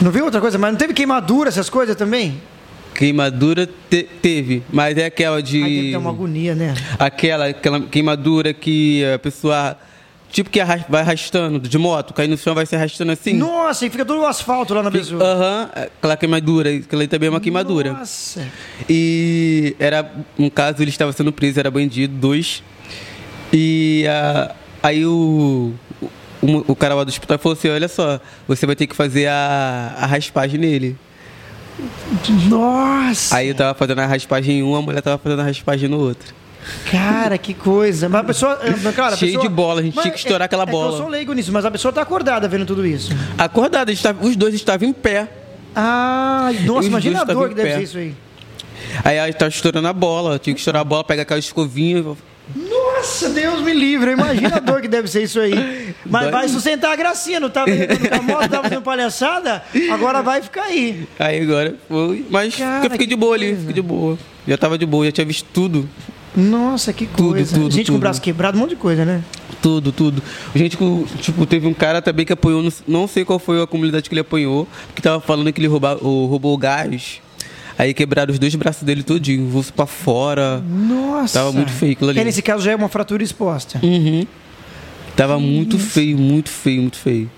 [0.00, 0.58] Não viu outra coisa?
[0.58, 2.40] Mas não teve queimadura, essas coisas também?
[2.94, 5.62] Queimadura te- teve, mas é aquela de.
[5.62, 6.74] Aí deve uma agonia, né?
[6.98, 9.76] Aquela, aquela queimadura que a pessoa.
[10.32, 13.34] Tipo que vai arrastando de moto, cair no chão vai se arrastando assim.
[13.34, 15.22] Nossa, e fica todo o asfalto lá na pessoa.
[15.22, 17.92] Aham, aquela queimadura, aquela aí também é uma queimadura.
[17.92, 18.48] Nossa.
[18.88, 22.62] E era, um caso, ele estava sendo preso, era bandido, dois.
[23.52, 24.06] E
[24.82, 25.74] aí o,
[26.40, 28.18] o, o cara lá do hospital falou assim: olha só,
[28.48, 30.96] você vai ter que fazer a, a raspagem nele.
[32.48, 33.36] Nossa.
[33.36, 35.98] Aí eu tava fazendo a raspagem em um, a mulher tava fazendo a raspagem no
[35.98, 36.34] outro.
[36.90, 38.08] Cara, que coisa.
[38.08, 38.58] Mas a pessoa.
[38.62, 40.62] eh, Cara, a Cheio pessoa- de bola, a gente Mas tinha que estourar é- aquela
[40.62, 40.92] é que bola.
[40.92, 43.10] eu sou leigo nisso, mas a pessoa tá acordada vendo tudo isso.
[43.86, 45.28] Eles tavam- os dois estavam em pé.
[45.74, 47.76] Ah, nossa, Os imagina a dor que em deve pé.
[47.78, 48.14] ser isso aí.
[49.04, 52.04] Aí ela tava estourando a bola, tinha que estourar a bola, pegar aquela escovinha.
[52.54, 54.12] Nossa, Deus me livre.
[54.12, 55.94] Imagina a dor que deve ser isso aí.
[56.04, 56.30] Mas Dói.
[56.32, 60.42] vai sustentar a gracinha, não tava levando com a moto, tava fazendo palhaçada, agora vai
[60.42, 61.08] ficar aí.
[61.18, 62.26] Aí agora foi.
[62.28, 63.60] Mas Cara, eu fiquei de boa ali, coisa.
[63.60, 64.18] fiquei de boa.
[64.46, 65.88] Já tava de boa, já tinha visto tudo.
[66.34, 67.54] Nossa, que Tudo, coisa.
[67.54, 68.00] tudo, Gente com o tudo.
[68.00, 69.22] braço quebrado, um monte de coisa, né?
[69.60, 70.22] Tudo, tudo.
[70.54, 70.76] Gente,
[71.20, 74.20] tipo, teve um cara também que apoiou, não- sei qual foi a comunidade que ele
[74.22, 77.20] apanhou, que tava falando que ele rouba, o- roubou gás.
[77.78, 80.58] Aí quebraram os dois braços dele todinho, vulso pra fora.
[80.68, 81.38] Nossa.
[81.38, 82.20] Tava muito feio aquilo ali.
[82.20, 83.78] É, nesse caso já é uma fratura exposta.
[83.82, 84.26] Uhum.
[85.16, 87.30] Tava muito feio, muito feio, muito feio.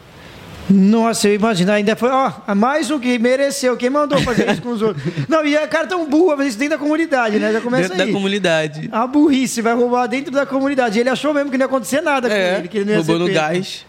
[0.70, 1.70] Nossa, eu imagino.
[1.72, 3.76] Ainda foi, ó, mais um que mereceu.
[3.76, 5.04] Quem mandou fazer isso com os outros?
[5.28, 7.52] Não, e a cara tão burra fazer isso dentro da comunidade, né?
[7.52, 8.08] Já começa Dentro aí.
[8.08, 8.88] da comunidade.
[8.90, 10.98] A burrice vai roubar dentro da comunidade.
[10.98, 12.98] Ele achou mesmo que não ia acontecer nada com É, ele, que ele não ia
[12.98, 13.40] roubando ser pego.
[13.46, 13.86] gás.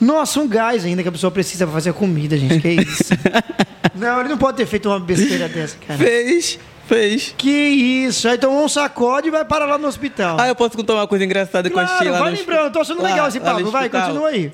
[0.00, 2.60] Nossa, um gás ainda que a pessoa precisa pra fazer a comida, gente.
[2.60, 3.04] Que isso?
[3.94, 5.98] não, ele não pode ter feito uma besteira dessa, cara.
[5.98, 7.34] Fez, fez.
[7.38, 8.28] Que isso?
[8.28, 10.36] Aí tomou um sacode e vai parar lá no hospital.
[10.38, 12.72] Ah, eu posso contar uma coisa engraçada que eu achei claro, lá vai no lembrando.
[12.72, 13.70] Tô achando lá- legal esse no papo.
[13.70, 14.52] Vai, continua aí.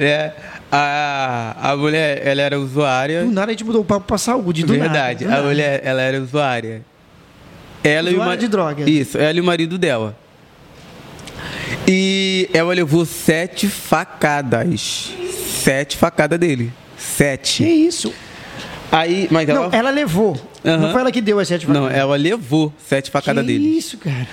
[0.00, 0.32] É,
[0.70, 3.24] a, a mulher, ela era usuária.
[3.24, 5.26] Do nada a gente mudou o papo pra saúde, do verdade, nada.
[5.26, 5.48] do a nada.
[5.48, 6.82] mulher, ela era usuária.
[7.82, 8.88] Ela e o Usuária de drogas.
[8.88, 10.16] Isso, ela e o marido dela.
[11.86, 15.12] E ela levou sete facadas.
[15.62, 16.72] Sete facadas dele.
[16.96, 17.64] Que Sete.
[17.86, 18.12] isso?
[18.90, 19.60] Aí, mas ela.
[19.68, 20.36] Não, ela levou.
[20.64, 20.92] Não Aham.
[20.92, 21.96] foi ela que deu as sete Não, facadas.
[21.98, 23.64] ela levou sete facadas que dele.
[23.78, 24.26] isso, cara?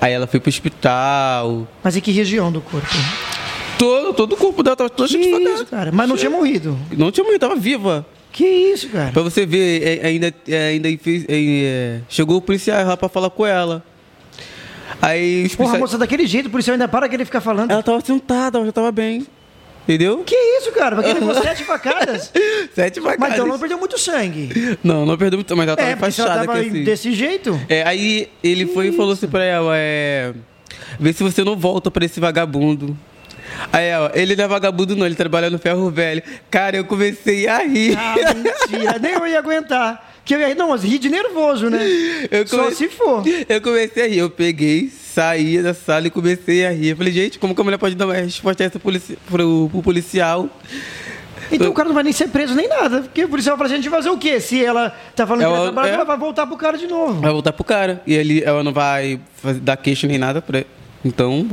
[0.00, 1.66] Aí ela foi pro hospital.
[1.82, 2.86] Mas em que região do corpo?
[3.78, 5.64] Todo, todo o corpo dela tava todo Que cheio de isso, facada.
[5.70, 5.92] cara?
[5.92, 6.78] Mas não tinha morrido.
[6.96, 8.06] Não tinha morrido, tava viva.
[8.32, 9.12] Que isso, cara?
[9.12, 13.30] Pra você ver, é, ainda, é, ainda fez- é, chegou o policial lá pra falar
[13.30, 13.82] com ela.
[15.00, 17.70] Aí os Porra, policiais- moça, daquele jeito, o policial ainda para que ele ficar falando.
[17.70, 19.26] Ela tava sentada, ela já tava bem.
[19.84, 20.18] Entendeu?
[20.26, 20.96] Que isso, cara?
[20.96, 22.32] Porque ele levou sete facadas.
[22.74, 23.20] Sete facadas.
[23.20, 24.76] Mas então não perdeu muito sangue.
[24.82, 26.82] Não, não perdeu muito, mas ela tava É, se ela tava assim.
[26.82, 27.58] desse jeito.
[27.68, 30.34] É, aí ele foi e falou assim pra ela, é...
[30.98, 32.98] Vê se você não volta pra esse vagabundo.
[33.72, 36.22] Aí ela, ele não é vagabundo não, ele trabalha no ferro velho.
[36.50, 37.96] Cara, eu comecei a rir.
[37.98, 38.98] Ah, mentira.
[38.98, 40.12] Nem eu ia aguentar.
[40.24, 40.54] Que eu ia...
[40.54, 41.78] Não, mas ri de nervoso, né?
[42.30, 43.22] Eu Só se for.
[43.48, 46.88] Eu comecei a rir, eu peguei, saí da sala e comecei a rir.
[46.88, 49.82] Eu falei, gente, como que a mulher pode dar uma resposta essa polici pro, pro
[49.82, 50.48] policial?
[51.50, 53.02] Então o cara não vai nem ser preso nem nada.
[53.02, 54.40] Porque o policial fala assim, a gente vai fazer o quê?
[54.40, 55.94] Se ela tá falando que Ela- vai trabalhar, é.
[55.94, 57.20] ela vai voltar pro cara de novo.
[57.20, 58.02] Vai voltar pro cara.
[58.04, 60.64] E ele, ela não vai fazer, dar queixa nem nada pra
[61.04, 61.48] Então,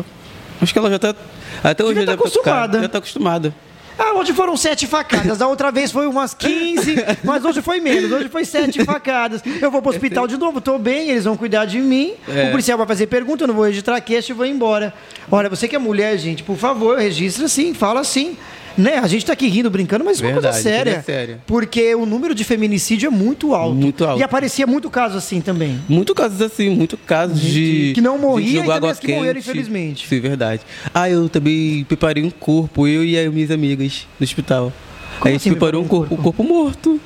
[0.63, 1.15] acho que ela já tá.
[1.63, 2.19] Até hoje Já tá cara.
[2.19, 2.81] acostumada.
[2.81, 3.55] Já tá acostumada.
[3.97, 5.37] Ah, hoje foram sete facadas.
[5.37, 8.11] Da outra vez foi umas 15, mas hoje foi menos.
[8.11, 9.41] Hoje foi sete facadas.
[9.61, 12.13] Eu vou pro hospital de novo, tô bem, eles vão cuidar de mim.
[12.27, 12.47] É.
[12.47, 14.93] O policial vai fazer pergunta, eu não vou registrar queixa e vou embora.
[15.31, 18.35] Olha, você que é mulher, gente, por favor, registra sim, fala assim.
[18.77, 18.97] Né?
[18.97, 20.91] A gente tá aqui rindo, brincando, mas isso é uma coisa Verdade, séria.
[20.97, 21.39] é séria.
[21.45, 23.75] Porque o número de feminicídio é muito alto.
[23.75, 24.19] Muito alto.
[24.19, 25.79] E aparecia muito caso assim também.
[25.87, 27.91] Muito casos assim, muito casos de.
[27.93, 30.07] que não morria e também que morreram, infelizmente.
[30.07, 30.61] Sim, verdade.
[30.93, 34.73] Ah, eu também preparei um corpo, eu e as minhas amigas no hospital.
[35.19, 37.01] Como a gente assim preparou um preparou um corpo, um corpo morto.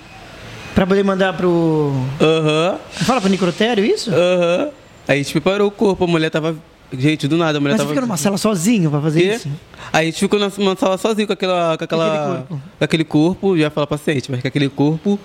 [0.74, 1.92] Pra poder mandar pro.
[2.22, 4.10] Aham, Fala pro necrotério isso?
[4.12, 4.70] aham.
[5.08, 6.56] Aí a gente preparou o corpo, a mulher tava.
[6.93, 7.93] Gente, do nada, a mulher Mas você tava.
[7.95, 9.50] fica numa sala sozinho pra fazer isso?
[9.91, 12.62] Aí a gente ficou numa sala sozinho com, aquela, com, aquela, aquele corpo?
[12.80, 15.19] aquele corpo, já falar paciente, mas com aquele corpo.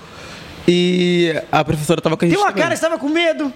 [0.66, 2.36] E a professora tava com a gente.
[2.36, 2.62] Tem uma também.
[2.62, 3.52] cara, estava com medo.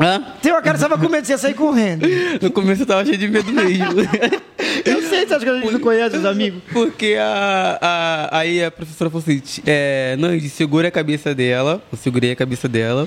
[0.00, 0.22] Hã?
[0.40, 2.06] Tem uma cara que você tava com medo, você ia sair correndo.
[2.40, 4.00] No começo eu tava cheio de medo mesmo.
[4.84, 6.62] Eu sei, você acha que a gente não conhece os amigos?
[6.72, 11.82] Porque a, a, aí a professora falou assim: é, Nandi, segura a cabeça dela.
[11.92, 13.06] Eu segurei a cabeça dela.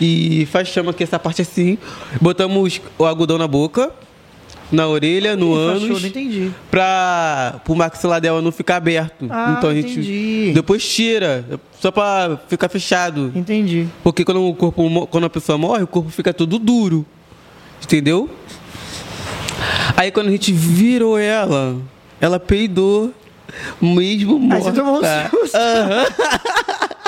[0.00, 1.76] E faz chama aqui essa parte assim.
[2.20, 3.90] Botamos o algodão na boca,
[4.70, 5.82] na orelha, no Ih, ânus.
[5.82, 6.50] fachou, não entendi.
[6.70, 9.26] Pra o maxilar dela não ficar aberto.
[9.28, 10.52] Ah, então a gente entendi.
[10.54, 11.44] depois tira,
[11.80, 13.32] só pra ficar fechado.
[13.34, 13.88] Entendi.
[14.04, 17.04] Porque quando o corpo quando a pessoa morre, o corpo fica todo duro.
[17.82, 18.28] Entendeu?
[19.96, 21.76] Aí quando a gente virou ela,
[22.20, 23.12] ela peidou
[23.80, 24.62] mesmo Aí morta.
[24.64, 25.56] você tomou um susto.
[25.56, 26.04] Aham.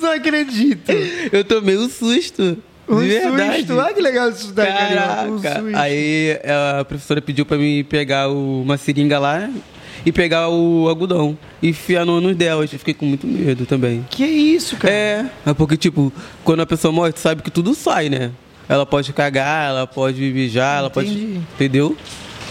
[0.00, 0.90] Não acredito.
[1.32, 2.58] Eu tomei um susto.
[2.88, 3.58] Um de verdade.
[3.58, 3.76] susto.
[3.76, 5.30] Olha que legal isso da Caraca.
[5.30, 5.76] Um susto.
[5.76, 6.38] Aí
[6.80, 9.50] a professora pediu pra mim pegar o- uma seringa lá
[10.06, 12.64] e pegar o algodão e enfiar no ânus dela.
[12.64, 14.06] Eu fiquei com muito medo também.
[14.10, 14.92] Que isso, cara?
[14.94, 16.12] É, é porque, tipo,
[16.44, 18.30] quando a pessoa morre, tu sabe que tudo sai, né?
[18.68, 21.08] Ela pode cagar, ela pode mijar, ela pode.
[21.54, 21.96] Entendeu?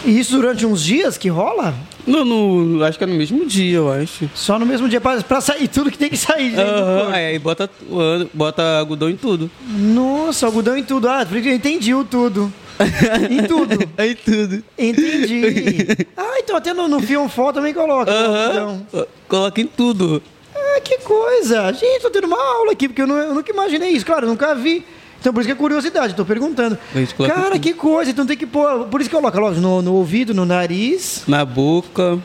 [0.06, 1.74] E isso durante uns dias que rola?
[2.06, 4.30] No, no- acho que é no mesmo dia, eu acho.
[4.34, 6.58] Só no mesmo dia pra, pra sair tudo que tem que sair.
[6.58, 7.14] Aham, corpo.
[7.14, 9.52] aí bota, ano- bota algodão em tudo.
[9.68, 11.10] Nossa, algodão em tudo.
[11.10, 12.52] Ah, entendi o tudo.
[13.30, 13.74] em tudo.
[13.98, 14.64] Em tudo.
[14.78, 16.08] Entendi.
[16.16, 18.12] Ah, então até no, no Fionfó também coloca.
[18.12, 18.46] Aham.
[18.46, 18.88] algodão.
[19.28, 20.22] Coloca em tudo.
[20.56, 21.74] Ah, que coisa.
[21.74, 24.06] Gente, tô tendo uma aula aqui, porque eu, não- eu nunca imaginei isso.
[24.06, 24.86] Claro, eu nunca vi.
[25.28, 26.78] Então, por isso que é curiosidade, tô perguntando.
[26.96, 28.10] A Cara, que coisa.
[28.10, 28.86] Então tem que pôr.
[28.86, 32.18] Por isso que coloca, lógico, no, no ouvido, no nariz, Na boca.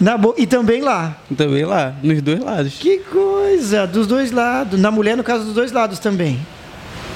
[0.00, 1.16] na boca e também lá.
[1.36, 2.74] Também lá, nos dois lados.
[2.80, 3.86] Que coisa.
[3.86, 4.76] Dos dois lados.
[4.80, 6.40] Na mulher, no caso, dos dois lados também.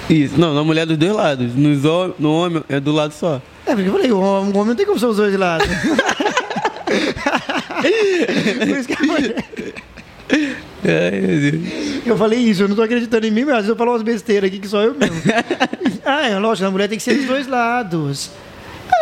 [0.09, 0.39] Isso.
[0.39, 1.57] Não, na mulher dos dois lados.
[1.57, 3.43] Nos hom- no homem é do lado só.
[3.67, 5.67] É, porque eu falei, o homem o homem não tem como ser os dois lados.
[8.61, 9.35] por isso que eu falei.
[12.05, 14.59] Eu falei isso, eu não tô acreditando em mim, mas eu falo umas besteiras aqui
[14.59, 15.17] que só eu mesmo.
[16.05, 18.31] ah, é lógico, a mulher tem que ser dos dois lados.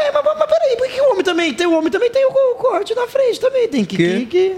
[0.03, 1.66] É, mas, mas, mas peraí, por que o homem também tem?
[1.66, 4.21] O homem também tem o, o corte na frente, também tem que, Que?
[4.21, 4.55] que, que,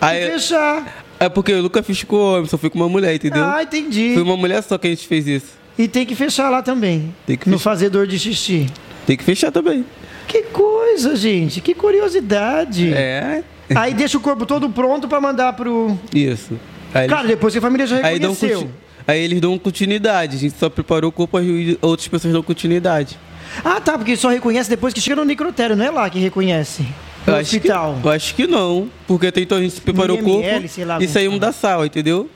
[0.00, 1.04] Aí- que fechar.
[1.20, 3.44] É porque eu nunca fiz com homem, só fui com uma mulher, entendeu?
[3.44, 4.12] Ah, entendi.
[4.14, 5.46] Foi uma mulher só que a gente fez isso.
[5.78, 7.14] E tem que fechar lá também.
[7.24, 7.70] Tem que no fechar.
[7.70, 8.66] fazedor de xixi.
[9.06, 9.84] Tem que fechar também.
[10.26, 11.60] Que coisa, gente.
[11.60, 12.92] Que curiosidade.
[12.92, 13.42] É.
[13.74, 15.98] Aí deixa o corpo todo pronto pra mandar pro.
[16.14, 16.58] Isso.
[16.92, 18.60] Aí, Cara, depois que a família já eles, aí, dão reconheceu.
[18.62, 18.74] conti-
[19.06, 20.36] aí eles dão continuidade.
[20.36, 23.18] A gente só preparou o corpo e outras pessoas dão continuidade.
[23.64, 26.82] Ah, tá, porque só reconhece depois que chega no necrotério, não é lá que reconhece.
[27.26, 27.98] No Eu acho que- hospital.
[28.04, 28.88] eu acho que não.
[29.06, 31.86] Porque até então a gente preparou o IML, corpo sei lá e saímos da sala,
[31.86, 32.28] entendeu?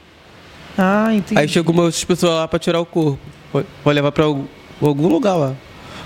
[0.76, 1.38] Ah, entendi.
[1.40, 3.18] Aí chegou umas pessoas lá pra tirar o corpo.
[3.52, 5.54] Pode pode levar pra algum lugar lá.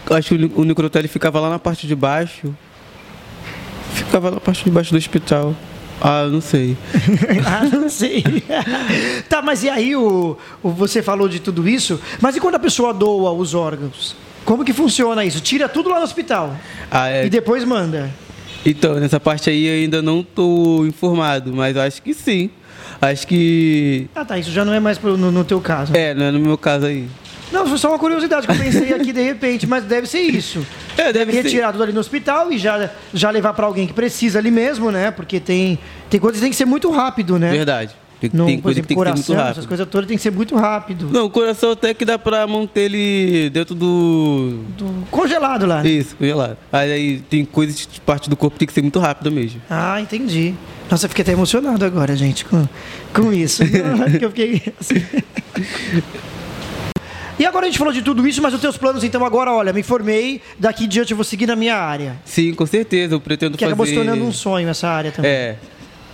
[0.08, 2.54] Eu acho que o o necrotério ficava lá na parte de baixo.
[3.94, 5.54] Ficava na parte de baixo do hospital.
[6.00, 6.76] Ah, não sei.
[7.46, 8.24] ah, não sei.
[9.28, 12.58] tá, mas e aí o, o- você falou de tudo isso, mas e quando a
[12.58, 14.16] pessoa doa os órgãos?
[14.44, 15.40] Como que funciona isso?
[15.40, 16.56] Tira tudo lá no hospital
[16.90, 17.26] Ah, é.
[17.26, 18.10] e depois manda.
[18.66, 22.50] Então, nessa parte aí eu ainda não tô informado, mas acho que sim.
[23.00, 24.08] Acho que.
[24.14, 25.94] Ah, tá, isso já não é mais pro- no, no teu caso.
[25.96, 27.06] É, não é no meu caso aí.
[27.52, 30.64] Não, foi só uma curiosidade que eu pensei aqui de repente, mas deve ser isso.
[30.96, 31.42] É, deve ser.
[31.42, 34.90] Retirar tudo ali no hospital e já, já levar pra alguém que precisa ali mesmo,
[34.90, 35.10] né?
[35.10, 37.50] Porque tem, tem coisas que tem que ser muito rápido, né?
[37.50, 37.94] Verdade.
[38.20, 39.68] Tem, No, tem coisa exemplo, que tem que ser muito coração, essas rápido.
[39.68, 41.08] coisas todas tem que ser muito rápido.
[41.10, 44.60] Não, o coração até que dá pra manter ele dentro do.
[44.78, 45.84] Do- Congelado lá.
[45.84, 46.56] Isso, congelado.
[46.72, 49.60] Aí, aí tem coisas de parte do corpo que tem que ser muito rápido mesmo.
[49.68, 50.54] Ah, entendi.
[50.88, 52.64] Nossa, eu fiquei até emocionado agora, gente, com,
[53.12, 53.62] com isso.
[54.20, 55.02] Eu fiquei assim.
[57.42, 59.72] E agora a gente falou de tudo isso, mas os teus planos, então, agora, olha,
[59.72, 62.14] me formei, daqui em diante eu vou seguir na minha área.
[62.24, 63.16] Sim, com certeza.
[63.16, 63.72] Eu pretendo Que fazer.
[63.72, 65.28] acabou se tornando um sonho essa área também.
[65.28, 65.56] É.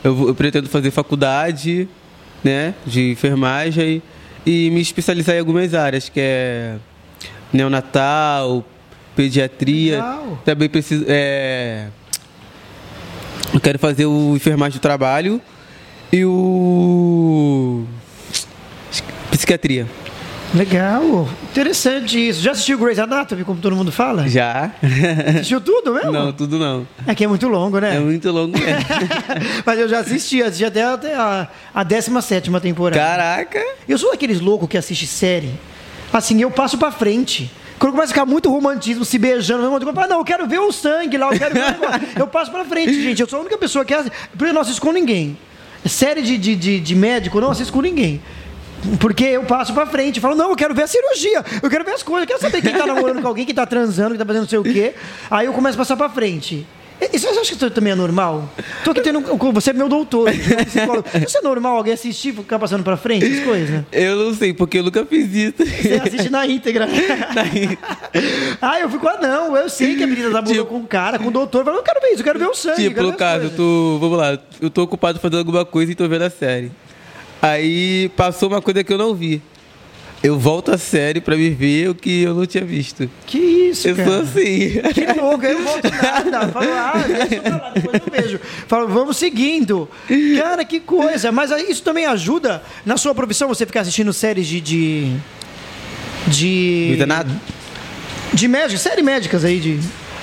[0.03, 1.87] Eu, eu pretendo fazer faculdade,
[2.43, 2.73] né?
[2.87, 4.03] De enfermagem
[4.47, 6.77] e me especializar em algumas áreas, que é
[7.53, 8.65] neonatal,
[9.15, 9.97] pediatria.
[9.97, 10.43] Legal.
[10.47, 11.05] Também preciso.
[11.09, 11.89] É,
[13.53, 15.43] eu quero fazer o enfermagem do trabalho
[16.11, 17.85] e o.
[19.31, 19.87] Psiquiatria.
[20.55, 21.29] Legal.
[21.51, 22.41] Interessante isso.
[22.41, 24.29] Já assistiu Grey's Anatomy, como todo mundo fala?
[24.29, 24.71] Já?
[25.29, 26.11] Assistiu tudo mesmo?
[26.11, 26.87] Não, tudo não.
[27.07, 27.97] É que é muito longo, né?
[27.97, 28.85] É muito longo mesmo.
[29.65, 33.01] Mas eu já assisti, assisti até, até a, a 17 temporada.
[33.01, 33.63] Caraca!
[33.87, 35.53] Eu sou daqueles loucos que assiste série.
[36.13, 37.51] Assim, eu passo pra frente.
[37.79, 40.73] Quando começa a ficar muito romantismo, se beijando, eu falo, não, eu quero ver o
[40.73, 43.21] sangue lá, eu quero ver o negócio." Eu passo pra frente, gente.
[43.21, 44.13] Eu sou a única pessoa que assiste.
[44.37, 45.39] Por isso eu não assisto com ninguém.
[45.87, 48.21] Série de, de, de, de médico, eu não assisto com ninguém.
[49.01, 51.93] Porque eu passo pra frente, falo, não, eu quero ver a cirurgia, eu quero ver
[51.93, 54.25] as coisas, eu quero saber quem tá namorando com alguém, quem tá transando, quem tá
[54.25, 54.95] fazendo não sei o quê.
[55.31, 56.67] Aí eu começo a passar pra frente.
[57.13, 58.51] Isso você acha que isso também é normal?
[58.83, 59.21] Tô aqui tendo.
[59.21, 60.29] um- Você é meu doutor.
[60.67, 61.05] psicólogo.
[61.25, 63.85] Isso é normal alguém assistir e ficar passando pra frente as coisas?
[63.93, 65.55] Eu não sei, porque eu nunca fiz isso.
[65.65, 66.89] Você assiste na íntegra.
[68.61, 71.19] ah, eu fico, ah, não, eu sei que a menina tá Tipo- com o cara,
[71.21, 71.61] com o doutor.
[71.61, 72.85] Eu falo, eu quero ver isso, eu quero ver o sangue.
[72.85, 73.99] eu Tipo, caso, eu tô.
[74.01, 76.73] Vamos lá, eu tô ocupado fazendo alguma coisa e tô vendo a série.
[77.41, 79.41] Aí passou uma coisa que eu não vi.
[80.21, 83.09] Eu volto a série pra me ver o que eu não tinha visto.
[83.25, 84.11] Que isso, Eu cara.
[84.11, 84.71] sou assim.
[84.93, 86.49] Que louco, eu não volto nada.
[86.49, 88.41] Falo, ah, deixa pra lá, depois eu vejo.
[88.67, 89.89] Falo, vamos seguindo.
[90.37, 91.31] Cara, que coisa.
[91.31, 94.61] Mas isso também ajuda na sua profissão, você ficar assistindo séries de.
[96.27, 96.97] de.
[96.97, 97.31] de nada?
[98.35, 99.79] De médicos, séries médicas aí, de,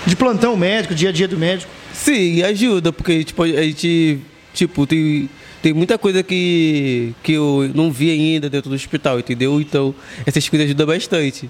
[0.05, 1.71] de plantão médico, dia a dia do médico.
[1.93, 4.19] Sim, ajuda, porque tipo, a gente,
[4.53, 5.29] tipo, tem,
[5.65, 9.59] tem muita coisa que, que eu não vi ainda dentro do hospital, entendeu?
[9.59, 11.49] Então, essas coisas ajudam bastante.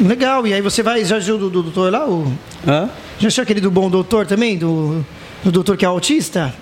[0.00, 1.04] Legal, e aí você vai.
[1.04, 2.04] Já do, do doutor lá?
[2.04, 2.90] O, Hã?
[3.16, 4.58] já achou aquele do bom doutor também?
[4.58, 5.06] Do,
[5.44, 6.52] do doutor que é autista?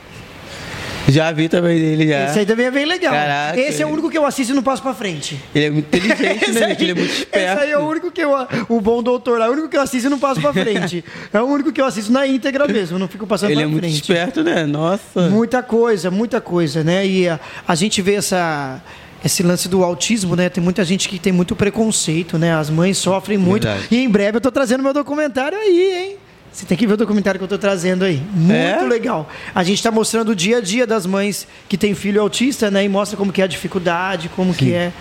[1.08, 2.26] Já vi também dele, já.
[2.26, 3.12] Esse aí também é bem legal.
[3.12, 3.58] Caraca.
[3.60, 5.38] Esse é o único que eu assisto e não passo pra frente.
[5.54, 6.76] Ele é muito inteligente, né, aí-?
[6.78, 7.52] Ele é muito esperto.
[7.52, 8.30] Esse aí é o único que eu.
[8.68, 11.04] O bom doutor lá, é o único que eu assisto e não passo pra frente.
[11.32, 13.66] é o único que eu assisto na íntegra mesmo, não fico passando Ele pra é
[13.66, 14.00] muito frente.
[14.00, 14.64] esperto, né?
[14.64, 15.28] Nossa.
[15.28, 17.06] Muita coisa, muita coisa, né?
[17.06, 18.80] E a, a gente vê essa.
[19.24, 20.48] Esse lance do autismo, né?
[20.48, 22.52] Tem muita gente que tem muito preconceito, né?
[22.56, 23.62] As mães sofrem muito.
[23.68, 23.86] Verdade.
[23.88, 26.16] E em breve eu tô trazendo meu documentário aí, hein?
[26.52, 28.22] Você tem que ver o documentário que eu tô trazendo aí.
[28.34, 28.82] Muito É?
[28.86, 29.28] legal.
[29.54, 32.84] A gente está mostrando o dia a dia das mães que têm filho autista, né?
[32.84, 34.92] E mostra como que é a dificuldade, como que é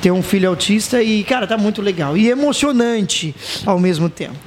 [0.00, 1.02] ter um filho autista.
[1.02, 2.16] E, cara, tá muito legal.
[2.16, 3.34] E emocionante
[3.64, 4.38] ao mesmo tempo.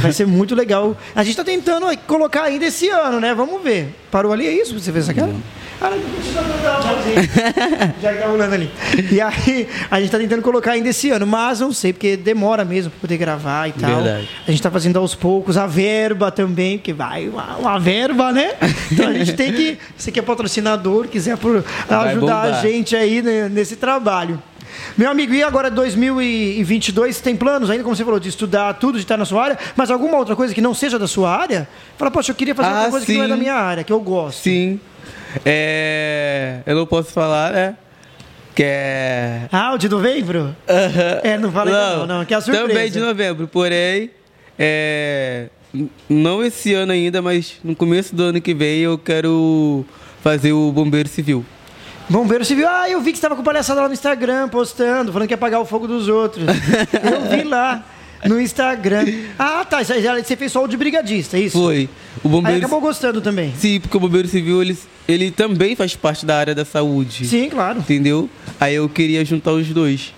[0.00, 0.96] Vai ser muito legal.
[1.14, 3.34] A gente tá tentando colocar ainda esse ano, né?
[3.34, 3.94] Vamos ver.
[4.10, 4.78] Parou ali, é isso?
[4.78, 5.32] Você fez essa cara?
[5.32, 5.54] Ah.
[8.00, 8.70] Já que tá rolando ali.
[9.10, 12.64] E aí, a gente tá tentando colocar ainda esse ano, mas não sei, porque demora
[12.64, 14.02] mesmo pra poder gravar e tal.
[14.02, 14.28] Verdade.
[14.46, 18.52] A gente tá fazendo aos poucos, a verba também, porque vai uma, uma verba, né?
[18.90, 19.78] Então a gente tem que.
[19.96, 24.40] Você que é patrocinador, quiser por, ajudar a gente aí né, nesse trabalho.
[24.96, 29.04] Meu amigo, e agora 2022, tem planos ainda, como você falou, de estudar tudo, de
[29.04, 31.68] estar na sua área, mas alguma outra coisa que não seja da sua área?
[31.96, 33.30] Fala, poxa, eu queria fazer Ah, alguma coisa que não é sim.
[33.30, 34.42] da minha área, que eu gosto.
[34.42, 34.78] Sim.
[35.44, 36.60] É...
[36.66, 37.76] Eu não posso falar, né?
[38.54, 39.48] Que é...
[39.50, 40.54] Ah, o de novembro?
[41.24, 42.68] É, não fala ainda não, não, que é a surpresa.
[42.68, 44.10] Também de novembro, porém,
[44.56, 45.48] é,
[46.08, 49.84] não esse ano ainda, mas no começo do ano que vem eu quero
[50.22, 51.44] fazer o Bombeiro Civil.
[52.08, 55.26] Bombeiro Civil, ah, eu vi que você estava com palhaçada lá no Instagram, postando, falando
[55.26, 56.44] que ia apagar o fogo dos outros.
[57.02, 57.84] eu vi lá
[58.26, 59.04] no Instagram.
[59.38, 61.58] Ah, tá, aí, você fez só o de brigadista, é isso?
[61.58, 61.88] Foi.
[62.22, 63.54] O Aí Bombeiro acabou gostando também.
[63.56, 67.26] Sim, porque o Bombeiro Civil ele, ele também faz parte da área da saúde.
[67.26, 67.78] Sim, claro.
[67.78, 68.28] Entendeu?
[68.60, 70.12] Aí eu queria juntar os dois,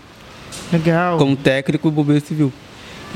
[0.73, 1.19] Legal.
[1.19, 2.53] como técnico e Bombeiro Civil.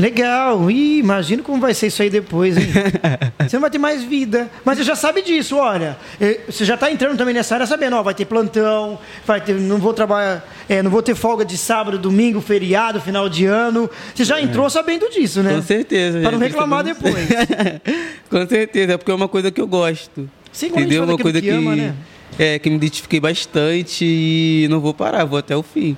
[0.00, 0.70] Legal.
[0.70, 2.66] Ih, imagina como vai ser isso aí depois, hein?
[3.38, 4.50] você não vai ter mais vida.
[4.64, 5.96] Mas você já sabe disso, olha.
[6.20, 9.54] Eh, Você já está entrando também nessa área sabendo, ó, vai ter plantão, vai ter,
[9.54, 13.90] não vou trabalhar, eh, não vou ter folga de sábado, domingo, feriado, final de ano.
[14.14, 15.54] Você já entrou sabendo disso, né?
[15.54, 16.20] Com certeza.
[16.20, 17.14] Pra não reclamar depois.
[18.30, 20.28] Com certeza, é porque é uma coisa que eu gosto.
[20.52, 21.04] Sim, entendeu?
[21.04, 21.94] Uma coisa que ama, né?
[22.38, 25.96] é, que me identifiquei bastante e não vou parar, vou até o fim.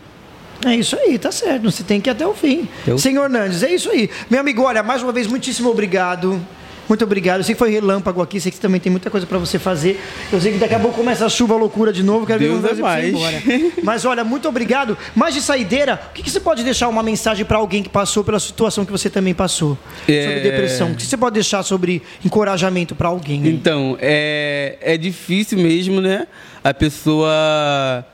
[0.65, 1.71] É isso aí, tá certo.
[1.71, 2.69] Você tem que ir até o fim.
[2.87, 4.09] Eu- Senhor Nandes, é isso aí.
[4.31, 6.41] Meu amigo, olha, mais uma vez, muitíssimo obrigado.
[6.89, 7.39] Muito obrigado.
[7.41, 9.99] Eu sei que foi relâmpago aqui, sei que também tem muita coisa para você fazer.
[10.31, 12.49] Eu sei que daqui a pouco começa a chuva a loucura de novo, quero ver
[12.49, 13.43] como vai é embora.
[13.83, 14.99] Mas olha, muito obrigado.
[15.15, 18.23] Mais de saideira, o que, que você pode deixar uma mensagem para alguém que passou
[18.25, 19.79] pela situação que você também passou?
[20.07, 20.25] É.
[20.25, 20.91] Sobre depressão.
[20.93, 23.43] O que você pode deixar sobre encorajamento para alguém?
[23.43, 23.49] aí?
[23.49, 26.27] Então, é, é difícil mesmo, né?
[26.63, 28.05] A pessoa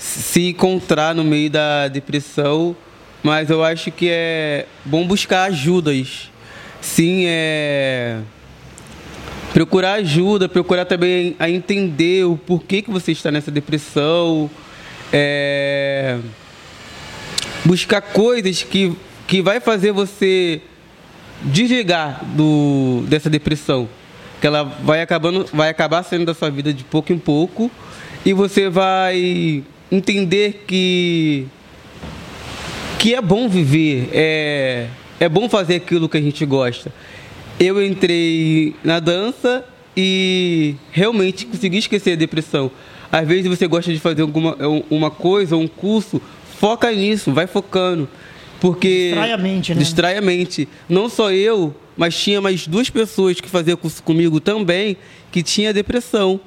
[0.00, 2.74] se encontrar no meio da depressão,
[3.22, 6.30] mas eu acho que é bom buscar ajudas.
[6.80, 8.20] Sim, é.
[9.52, 14.50] Procurar ajuda, procurar também a entender o porquê que você está nessa depressão.
[15.12, 16.18] É,
[17.62, 20.62] buscar coisas que, que vai fazer você
[21.42, 23.86] desligar do, dessa depressão.
[24.40, 27.70] Que ela vai, acabando, vai acabar saindo da sua vida de pouco em pouco.
[28.24, 31.46] E você vai entender que,
[32.98, 34.86] que é bom viver, é,
[35.18, 36.92] é bom fazer aquilo que a gente gosta.
[37.58, 39.64] Eu entrei na dança
[39.96, 42.70] e realmente consegui esquecer a depressão.
[43.12, 44.56] Às vezes você gosta de fazer alguma
[44.88, 46.22] uma coisa, um curso,
[46.58, 48.08] foca nisso, vai focando.
[48.60, 49.80] Porque Distrai a mente, né?
[49.80, 50.68] Distrai a mente.
[50.88, 54.96] Não só eu, mas tinha mais duas pessoas que faziam curso comigo também
[55.32, 56.40] que tinha depressão.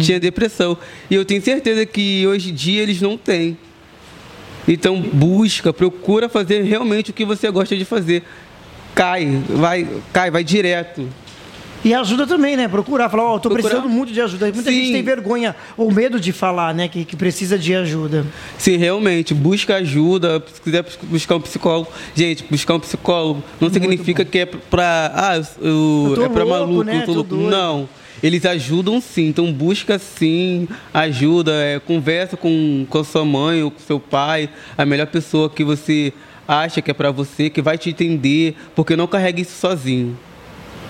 [0.00, 0.76] Tinha depressão.
[1.10, 3.56] E eu tenho certeza que hoje em dia eles não têm.
[4.66, 8.22] Então busca, procura fazer realmente o que você gosta de fazer.
[8.94, 11.08] cai, vai, cai, vai direto.
[11.84, 12.66] E ajuda também, né?
[12.66, 13.70] Procurar, falar, ó, oh, tô Procurar.
[13.70, 14.46] precisando muito de ajuda.
[14.52, 14.76] Muita Sim.
[14.76, 16.88] gente tem vergonha ou medo de falar, né?
[16.88, 18.26] Que, que precisa de ajuda.
[18.58, 21.88] Sim, realmente, busca ajuda, se quiser buscar um psicólogo.
[22.16, 25.12] Gente, buscar um psicólogo não significa que é pra.
[25.14, 27.02] Ah, eu, Eu é pra louco, maluco, né?
[27.02, 27.36] eu tô louco.
[27.36, 27.88] Não.
[28.22, 33.70] Eles ajudam sim, então busca sim ajuda, é, conversa com, com a sua mãe ou
[33.70, 36.12] com seu pai, a melhor pessoa que você
[36.46, 40.16] acha que é pra você, que vai te entender, porque não carrega isso sozinho.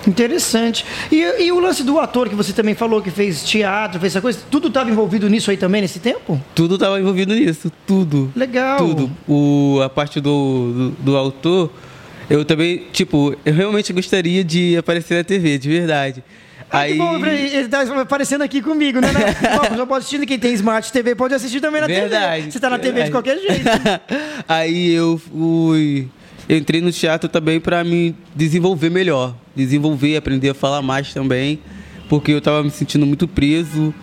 [0.07, 0.85] Interessante.
[1.11, 4.21] E, e o lance do ator que você também falou, que fez teatro, fez essa
[4.21, 6.41] coisa, tudo estava envolvido nisso aí também nesse tempo?
[6.55, 8.31] Tudo estava envolvido nisso, tudo.
[8.35, 8.77] Legal.
[8.77, 9.11] Tudo.
[9.27, 11.71] O, a parte do, do, do autor,
[12.29, 16.23] eu também, tipo, eu realmente gostaria de aparecer na TV, de verdade.
[16.71, 19.09] Aí, bom, ele tá aparecendo aqui comigo, né?
[19.57, 22.41] Bom, já pode assistir, quem tem Smart TV pode assistir também na verdade.
[22.41, 22.51] TV.
[22.51, 23.69] Você tá na TV de qualquer jeito.
[24.47, 26.07] Aí eu fui.
[26.47, 29.35] Eu entrei no teatro também para me desenvolver melhor.
[29.55, 31.59] Desenvolver, aprender a falar mais também.
[32.07, 33.93] Porque eu tava me sentindo muito preso,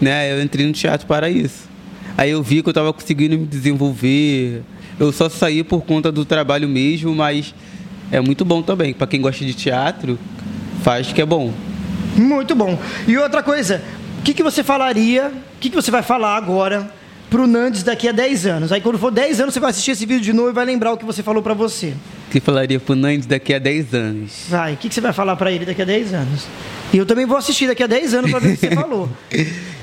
[0.00, 0.32] né?
[0.32, 1.68] Eu entrei no teatro para isso.
[2.16, 4.62] Aí eu vi que eu tava conseguindo me desenvolver.
[4.98, 7.54] Eu só saí por conta do trabalho mesmo, mas
[8.12, 8.92] é muito bom também.
[8.92, 10.18] Para quem gosta de teatro,
[10.82, 11.52] faz que é bom.
[12.20, 12.78] Muito bom.
[13.08, 13.82] E outra coisa,
[14.18, 16.92] o que, que você falaria, o que, que você vai falar agora
[17.30, 18.72] pro Nandes daqui a 10 anos?
[18.72, 20.92] Aí quando for 10 anos, você vai assistir esse vídeo de novo e vai lembrar
[20.92, 21.94] o que você falou pra você.
[22.30, 24.32] Que falaria pro Nandes daqui a 10 anos.
[24.48, 26.46] Vai, o que, que você vai falar pra ele daqui a 10 anos?
[26.92, 29.08] E eu também vou assistir daqui a 10 anos pra ver o que você falou.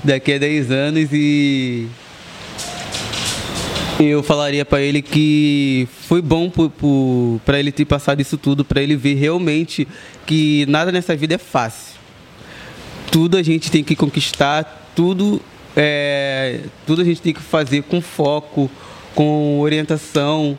[0.04, 1.88] daqui a 10 anos e
[4.00, 6.52] eu falaria para ele que foi bom
[7.44, 9.88] para ele ter passado isso tudo, para ele ver realmente
[10.26, 11.97] que nada nessa vida é fácil.
[13.12, 15.42] Tudo a gente tem que conquistar, tudo
[15.76, 18.70] é, tudo a gente tem que fazer com foco,
[19.14, 20.58] com orientação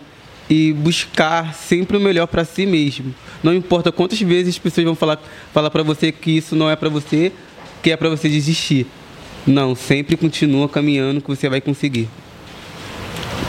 [0.48, 3.12] e buscar sempre o melhor para si mesmo.
[3.42, 5.20] Não importa quantas vezes as pessoas vão falar
[5.52, 7.32] falar para você que isso não é para você,
[7.82, 8.86] que é para você desistir.
[9.46, 12.08] Não, sempre continua caminhando que você vai conseguir.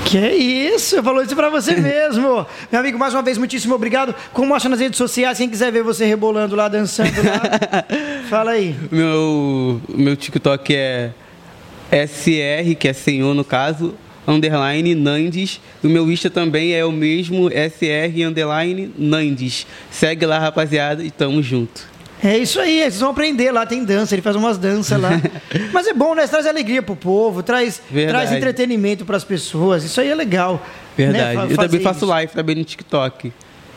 [0.06, 2.46] Que isso, eu falou isso pra você mesmo.
[2.72, 4.16] Meu amigo, mais uma vez, muitíssimo obrigado.
[4.34, 7.86] Como acha nas redes sociais, quem quiser ver você rebolando lá, dançando lá,
[8.30, 8.76] fala aí.
[8.92, 11.12] Meu, meu TikTok é
[11.92, 13.94] SR, que é Senhor no caso,
[14.28, 15.60] underline Nandes.
[15.84, 19.68] O meu Insta também é o mesmo, SR, underline Nandes.
[19.92, 21.89] Segue lá, rapaziada, e tamo junto.
[22.22, 25.12] É isso aí, vocês vão aprender lá, tem dança, ele faz umas danças lá.
[25.72, 26.28] Mas é bom, né?
[26.28, 28.28] Traz alegria pro povo, traz, Verdade.
[28.28, 29.84] traz entretenimento pras pessoas.
[29.84, 30.66] Isso aí é legal.
[30.98, 31.38] Verdade.
[31.38, 31.48] Né?
[31.50, 32.06] Eu também faço isso.
[32.08, 33.32] live também no TikTok.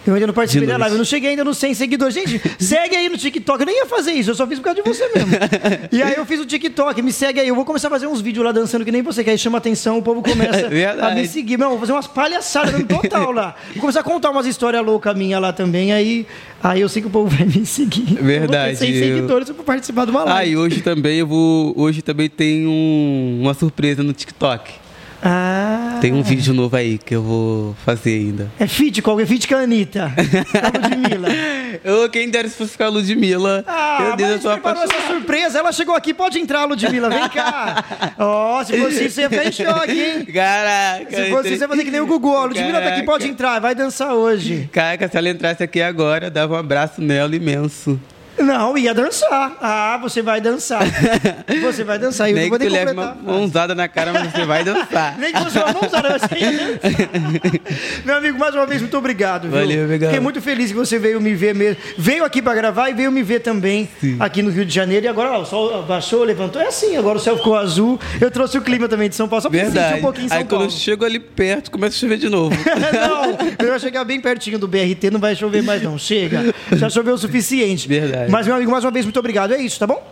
[0.07, 2.13] Eu ainda não participei da live, eu não cheguei ainda nos 100 seguidores.
[2.15, 3.61] Gente, segue aí no TikTok.
[3.61, 5.31] Eu nem ia fazer isso, eu só fiz por causa de você mesmo.
[5.93, 7.47] e aí eu fiz o TikTok, me segue aí.
[7.49, 9.59] Eu vou começar a fazer uns vídeos lá dançando que nem você, que aí chama
[9.59, 11.21] atenção, o povo começa a Verdade.
[11.21, 11.57] me seguir.
[11.57, 13.55] Não, vou fazer umas palhaçadas mesmo, total lá.
[13.75, 16.27] Vou começar a contar umas histórias loucas minhas lá também, aí,
[16.63, 18.15] aí eu sei que o povo vai me seguir.
[18.21, 20.51] Verdade, Eu vou ter 100 eu- seguidores pra participar de uma Ah, live.
[20.53, 21.73] e hoje também eu vou.
[21.77, 24.82] Hoje também tem um- uma surpresa no TikTok.
[25.25, 28.51] Ah, Tem um vídeo novo aí que eu vou fazer ainda.
[28.59, 29.25] É fit com alguém?
[29.25, 30.11] Fit com a Anitta.
[30.61, 31.29] A Ludmilla.
[31.85, 33.65] Eu, quem dera se fosse com a Ludmilla.
[33.67, 35.59] Ah, Meu Deus, eu mas tô preparou essa surpresa.
[35.61, 37.85] Ela chegou aqui, pode entrar, Ludmilla, vem cá.
[38.19, 40.25] Ó, se fosse isso, você ia ficar em choque, hein?
[40.27, 41.11] Caraca.
[41.11, 42.29] Se fosse isso, você ia fazer que nem o Gugu.
[42.33, 44.69] Ó, Ludmilla tá aqui, pode entrar, vai dançar hoje.
[44.73, 47.99] Caraca, se ela entrasse aqui agora, eu dava um abraço nela imenso.
[48.39, 49.57] Não, ia dançar.
[49.61, 50.83] Ah, você vai dançar.
[51.63, 52.29] Você vai dançar.
[52.29, 55.17] Eu Nem que tu leve uma mãozada na cara, mas você vai dançar.
[55.19, 58.05] Nem que fosse uma mãozada, mas você ia dançar.
[58.05, 59.43] Meu amigo, mais uma vez, muito obrigado.
[59.43, 59.53] Viu?
[59.53, 60.11] Valeu, obrigado.
[60.11, 61.81] Fiquei muito feliz que você veio me ver mesmo.
[61.97, 64.17] Veio aqui pra gravar e veio me ver também Sim.
[64.19, 65.07] aqui no Rio de Janeiro.
[65.07, 66.61] E agora ó, o sol abaixou, levantou.
[66.61, 67.99] É assim, agora o céu ficou azul.
[68.21, 69.99] Eu trouxe o clima também de São Paulo, só pra sentir Verdade.
[69.99, 70.65] um pouquinho em São Aí quando Paulo.
[70.67, 72.55] eu chego ali perto, começa a chover de novo.
[72.93, 75.99] não, eu vou chegar bem pertinho do BRT, não vai chover mais não.
[75.99, 76.55] Chega.
[76.73, 77.87] Já choveu o suficiente.
[77.89, 78.22] Verdade.
[78.29, 79.53] Mas, meu amigo, mais uma vez, muito obrigado.
[79.55, 80.03] É isso, tá bom?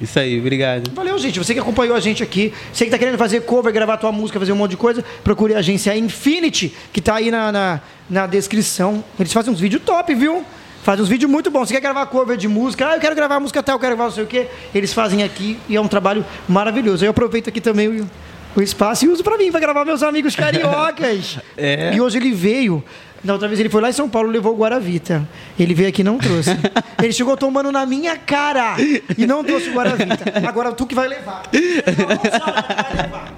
[0.00, 0.92] Isso aí, obrigado.
[0.94, 1.38] Valeu, gente.
[1.38, 4.38] Você que acompanhou a gente aqui, você que tá querendo fazer cover, gravar tua música,
[4.38, 8.26] fazer um monte de coisa, procure a agência Infinity, que tá aí na, na, na
[8.26, 9.02] descrição.
[9.18, 10.44] Eles fazem uns vídeos top, viu?
[10.84, 11.68] Fazem uns vídeos muito bons.
[11.68, 12.88] Você quer gravar cover de música?
[12.90, 14.46] Ah, eu quero gravar música tal, eu quero gravar não sei o quê.
[14.72, 17.04] Eles fazem aqui e é um trabalho maravilhoso.
[17.04, 18.10] Eu aproveito aqui também o,
[18.54, 21.38] o espaço e uso pra mim, pra gravar meus amigos cariocas.
[21.56, 21.92] É.
[21.92, 22.84] E hoje ele veio.
[23.22, 25.28] Na outra vez ele foi lá em São Paulo levou o Guaravita.
[25.58, 26.50] Ele veio aqui e não trouxe.
[27.02, 28.76] Ele chegou tomando na minha cara
[29.16, 30.32] e não trouxe o Guaravita.
[30.46, 31.42] Agora tu que vai levar.
[31.52, 33.34] Não, não sabe, vai levar.